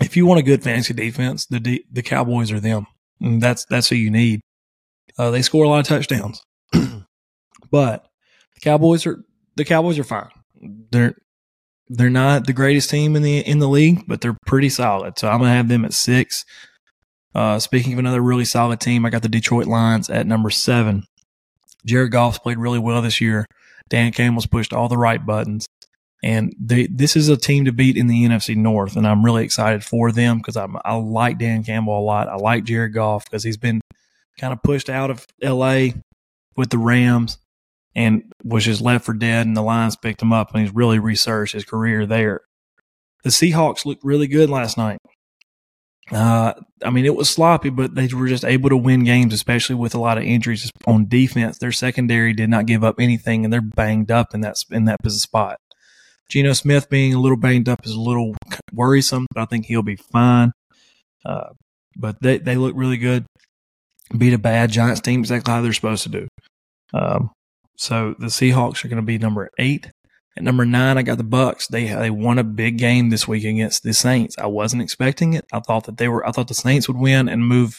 if 0.01 0.17
you 0.17 0.25
want 0.25 0.39
a 0.39 0.43
good 0.43 0.63
fantasy 0.63 0.93
defense, 0.93 1.45
the 1.45 1.83
the 1.91 2.01
Cowboys 2.01 2.51
are 2.51 2.59
them. 2.59 2.87
And 3.19 3.41
that's 3.41 3.65
that's 3.65 3.89
who 3.89 3.95
you 3.95 4.09
need. 4.09 4.41
Uh, 5.17 5.31
they 5.31 5.41
score 5.41 5.65
a 5.65 5.69
lot 5.69 5.79
of 5.79 5.85
touchdowns, 5.85 6.41
but 7.71 8.07
the 8.55 8.61
Cowboys 8.61 9.05
are 9.05 9.23
the 9.55 9.65
Cowboys 9.65 9.99
are 9.99 10.03
fine. 10.03 10.29
They're 10.91 11.15
they're 11.87 12.09
not 12.09 12.47
the 12.47 12.53
greatest 12.53 12.89
team 12.89 13.15
in 13.15 13.21
the 13.21 13.39
in 13.39 13.59
the 13.59 13.69
league, 13.69 14.03
but 14.07 14.21
they're 14.21 14.37
pretty 14.45 14.69
solid. 14.69 15.19
So 15.19 15.27
I'm 15.27 15.39
gonna 15.39 15.53
have 15.53 15.67
them 15.67 15.85
at 15.85 15.93
six. 15.93 16.43
Uh, 17.33 17.59
speaking 17.59 17.93
of 17.93 17.99
another 17.99 18.21
really 18.21 18.45
solid 18.45 18.79
team, 18.79 19.05
I 19.05 19.09
got 19.09 19.21
the 19.21 19.29
Detroit 19.29 19.67
Lions 19.67 20.09
at 20.09 20.27
number 20.27 20.49
seven. 20.49 21.03
Jared 21.85 22.11
Goff's 22.11 22.39
played 22.39 22.57
really 22.57 22.79
well 22.79 23.01
this 23.01 23.21
year. 23.21 23.45
Dan 23.89 24.11
Campbell's 24.11 24.47
pushed 24.47 24.73
all 24.73 24.89
the 24.89 24.97
right 24.97 25.25
buttons. 25.25 25.65
And 26.23 26.55
they, 26.59 26.87
this 26.87 27.15
is 27.15 27.29
a 27.29 27.37
team 27.37 27.65
to 27.65 27.71
beat 27.71 27.97
in 27.97 28.07
the 28.07 28.23
NFC 28.25 28.55
North, 28.55 28.95
and 28.95 29.07
I'm 29.07 29.25
really 29.25 29.43
excited 29.43 29.83
for 29.83 30.11
them 30.11 30.37
because 30.37 30.55
I 30.55 30.93
like 30.95 31.39
Dan 31.39 31.63
Campbell 31.63 31.99
a 31.99 32.01
lot. 32.01 32.27
I 32.27 32.35
like 32.35 32.63
Jared 32.63 32.93
Goff 32.93 33.25
because 33.25 33.43
he's 33.43 33.57
been 33.57 33.81
kind 34.39 34.53
of 34.53 34.61
pushed 34.61 34.89
out 34.89 35.09
of 35.09 35.25
LA 35.41 35.89
with 36.55 36.69
the 36.69 36.77
Rams 36.77 37.39
and 37.95 38.31
was 38.43 38.65
just 38.65 38.81
left 38.81 39.05
for 39.05 39.13
dead, 39.13 39.47
and 39.47 39.57
the 39.57 39.63
Lions 39.63 39.95
picked 39.95 40.21
him 40.21 40.31
up, 40.31 40.53
and 40.53 40.61
he's 40.61 40.75
really 40.75 40.99
researched 40.99 41.53
his 41.53 41.65
career 41.65 42.05
there. 42.05 42.41
The 43.23 43.29
Seahawks 43.29 43.85
looked 43.85 44.03
really 44.03 44.27
good 44.27 44.49
last 44.49 44.77
night. 44.77 44.99
Uh, 46.11 46.53
I 46.83 46.89
mean, 46.89 47.05
it 47.05 47.15
was 47.15 47.29
sloppy, 47.29 47.69
but 47.69 47.95
they 47.95 48.07
were 48.07 48.27
just 48.27 48.43
able 48.43 48.69
to 48.69 48.77
win 48.77 49.03
games, 49.03 49.33
especially 49.33 49.75
with 49.75 49.95
a 49.95 49.99
lot 49.99 50.17
of 50.17 50.23
injuries 50.23 50.69
on 50.85 51.07
defense. 51.07 51.57
Their 51.57 51.71
secondary 51.71 52.33
did 52.33 52.49
not 52.49 52.65
give 52.65 52.83
up 52.83 52.99
anything, 52.99 53.43
and 53.43 53.53
they're 53.53 53.61
banged 53.61 54.11
up 54.11 54.33
in 54.33 54.41
that 54.41 54.57
in 54.71 54.85
that 54.85 54.99
spot. 55.09 55.57
Geno 56.31 56.53
Smith 56.53 56.89
being 56.89 57.13
a 57.13 57.19
little 57.19 57.37
banged 57.37 57.67
up 57.67 57.85
is 57.85 57.91
a 57.91 57.99
little 57.99 58.33
worrisome, 58.73 59.27
but 59.33 59.41
I 59.41 59.45
think 59.45 59.65
he'll 59.65 59.83
be 59.83 59.97
fine. 59.97 60.53
Uh, 61.25 61.49
but 61.97 62.21
they 62.21 62.37
they 62.37 62.55
look 62.55 62.73
really 62.75 62.97
good. 62.97 63.25
Beat 64.17 64.33
a 64.33 64.37
bad 64.37 64.71
Giants 64.71 65.01
team 65.01 65.19
exactly 65.19 65.51
how 65.51 65.61
they're 65.61 65.73
supposed 65.73 66.03
to 66.03 66.09
do. 66.09 66.27
Um, 66.93 67.31
so 67.77 68.15
the 68.17 68.27
Seahawks 68.27 68.83
are 68.83 68.87
going 68.87 69.01
to 69.01 69.05
be 69.05 69.17
number 69.17 69.49
eight. 69.59 69.91
At 70.37 70.43
number 70.43 70.65
nine, 70.65 70.97
I 70.97 71.01
got 71.01 71.17
the 71.17 71.25
Bucks. 71.25 71.67
They 71.67 71.87
they 71.87 72.09
won 72.09 72.39
a 72.39 72.45
big 72.45 72.77
game 72.77 73.09
this 73.09 73.27
week 73.27 73.43
against 73.43 73.83
the 73.83 73.93
Saints. 73.93 74.37
I 74.37 74.47
wasn't 74.47 74.83
expecting 74.83 75.33
it. 75.33 75.43
I 75.51 75.59
thought 75.59 75.83
that 75.83 75.97
they 75.97 76.07
were. 76.07 76.25
I 76.25 76.31
thought 76.31 76.47
the 76.47 76.53
Saints 76.53 76.87
would 76.87 76.97
win 76.97 77.27
and 77.27 77.45
move 77.45 77.77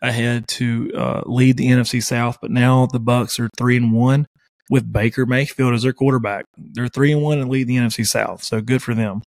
ahead 0.00 0.46
to 0.46 0.92
uh, 0.96 1.22
lead 1.26 1.56
the 1.56 1.66
NFC 1.66 2.00
South. 2.00 2.38
But 2.40 2.52
now 2.52 2.86
the 2.86 3.00
Bucks 3.00 3.40
are 3.40 3.50
three 3.58 3.76
and 3.76 3.92
one 3.92 4.26
with 4.70 4.90
Baker 4.90 5.26
Mayfield 5.26 5.74
as 5.74 5.82
their 5.82 5.92
quarterback. 5.92 6.46
They're 6.56 6.88
three 6.88 7.12
and 7.12 7.22
one 7.22 7.38
and 7.38 7.50
lead 7.50 7.66
the 7.66 7.76
NFC 7.76 8.06
South. 8.06 8.42
So 8.42 8.62
good 8.62 8.82
for 8.82 8.94
them. 8.94 9.22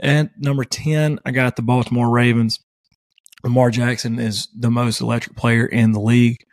And 0.00 0.30
number 0.36 0.64
ten, 0.64 1.20
I 1.24 1.30
got 1.30 1.54
the 1.54 1.62
Baltimore 1.62 2.10
Ravens. 2.10 2.58
Lamar 3.44 3.70
Jackson 3.70 4.18
is 4.18 4.48
the 4.58 4.70
most 4.70 5.00
electric 5.00 5.36
player 5.36 5.64
in 5.64 5.92
the 5.92 6.00
league 6.00 6.44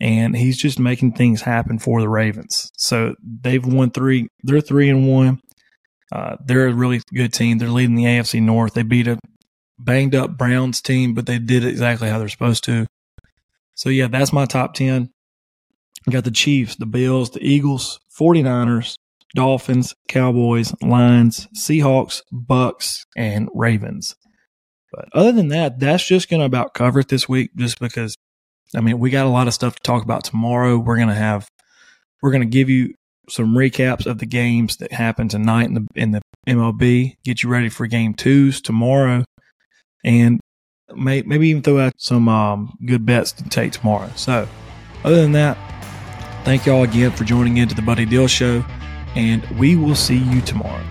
and 0.00 0.36
he's 0.36 0.56
just 0.56 0.78
making 0.78 1.12
things 1.12 1.42
happen 1.42 1.78
for 1.78 2.00
the 2.00 2.08
Ravens. 2.08 2.70
So 2.76 3.14
they've 3.22 3.64
won 3.64 3.90
three. 3.90 4.28
They're 4.42 4.60
three 4.60 4.90
and 4.90 5.08
one. 5.08 5.40
Uh, 6.12 6.36
they're 6.44 6.68
a 6.68 6.74
really 6.74 7.00
good 7.12 7.32
team. 7.32 7.58
They're 7.58 7.68
leading 7.68 7.96
the 7.96 8.04
AFC 8.04 8.42
North. 8.42 8.74
They 8.74 8.82
beat 8.82 9.08
a 9.08 9.18
banged 9.78 10.14
up 10.14 10.36
Browns 10.36 10.80
team, 10.80 11.14
but 11.14 11.26
they 11.26 11.38
did 11.38 11.64
exactly 11.64 12.08
how 12.08 12.18
they're 12.18 12.28
supposed 12.28 12.64
to. 12.64 12.86
So 13.74 13.88
yeah, 13.88 14.08
that's 14.08 14.32
my 14.32 14.44
top 14.44 14.74
10. 14.74 15.10
I 16.06 16.10
got 16.10 16.24
the 16.24 16.30
Chiefs, 16.30 16.76
the 16.76 16.86
Bills, 16.86 17.30
the 17.30 17.46
Eagles, 17.46 18.00
49ers, 18.18 18.96
Dolphins, 19.34 19.94
Cowboys, 20.08 20.74
Lions, 20.82 21.48
Seahawks, 21.56 22.22
Bucks, 22.30 23.04
and 23.16 23.48
Ravens. 23.54 24.14
But 24.92 25.08
other 25.12 25.32
than 25.32 25.48
that, 25.48 25.80
that's 25.80 26.06
just 26.06 26.28
going 26.28 26.40
to 26.40 26.46
about 26.46 26.74
cover 26.74 27.00
it 27.00 27.08
this 27.08 27.28
week 27.28 27.50
just 27.56 27.80
because 27.80 28.16
I 28.76 28.80
mean, 28.80 28.98
we 28.98 29.10
got 29.10 29.26
a 29.26 29.30
lot 29.30 29.46
of 29.46 29.54
stuff 29.54 29.76
to 29.76 29.82
talk 29.82 30.02
about 30.02 30.24
tomorrow. 30.24 30.78
We're 30.78 30.96
going 30.96 31.08
to 31.08 31.14
have, 31.14 31.48
we're 32.22 32.32
going 32.32 32.42
to 32.42 32.48
give 32.48 32.68
you 32.68 32.94
some 33.28 33.54
recaps 33.54 34.06
of 34.06 34.18
the 34.18 34.26
games 34.26 34.76
that 34.78 34.92
happened 34.92 35.30
tonight 35.30 35.68
in 35.68 35.74
the, 35.74 35.86
in 35.94 36.10
the 36.10 36.20
MLB, 36.46 37.16
get 37.24 37.42
you 37.42 37.48
ready 37.48 37.68
for 37.68 37.86
game 37.86 38.14
twos 38.14 38.60
tomorrow, 38.60 39.24
and 40.04 40.40
may, 40.94 41.22
maybe 41.22 41.48
even 41.48 41.62
throw 41.62 41.78
out 41.78 41.94
some 41.96 42.28
um, 42.28 42.76
good 42.84 43.06
bets 43.06 43.32
to 43.32 43.48
take 43.48 43.72
tomorrow. 43.72 44.10
So, 44.16 44.48
other 45.04 45.16
than 45.16 45.32
that, 45.32 45.56
thank 46.44 46.66
y'all 46.66 46.82
again 46.82 47.10
for 47.10 47.24
joining 47.24 47.56
into 47.56 47.74
the 47.74 47.82
Buddy 47.82 48.04
Dill 48.04 48.28
Show, 48.28 48.64
and 49.16 49.44
we 49.58 49.76
will 49.76 49.94
see 49.94 50.18
you 50.18 50.40
tomorrow. 50.42 50.84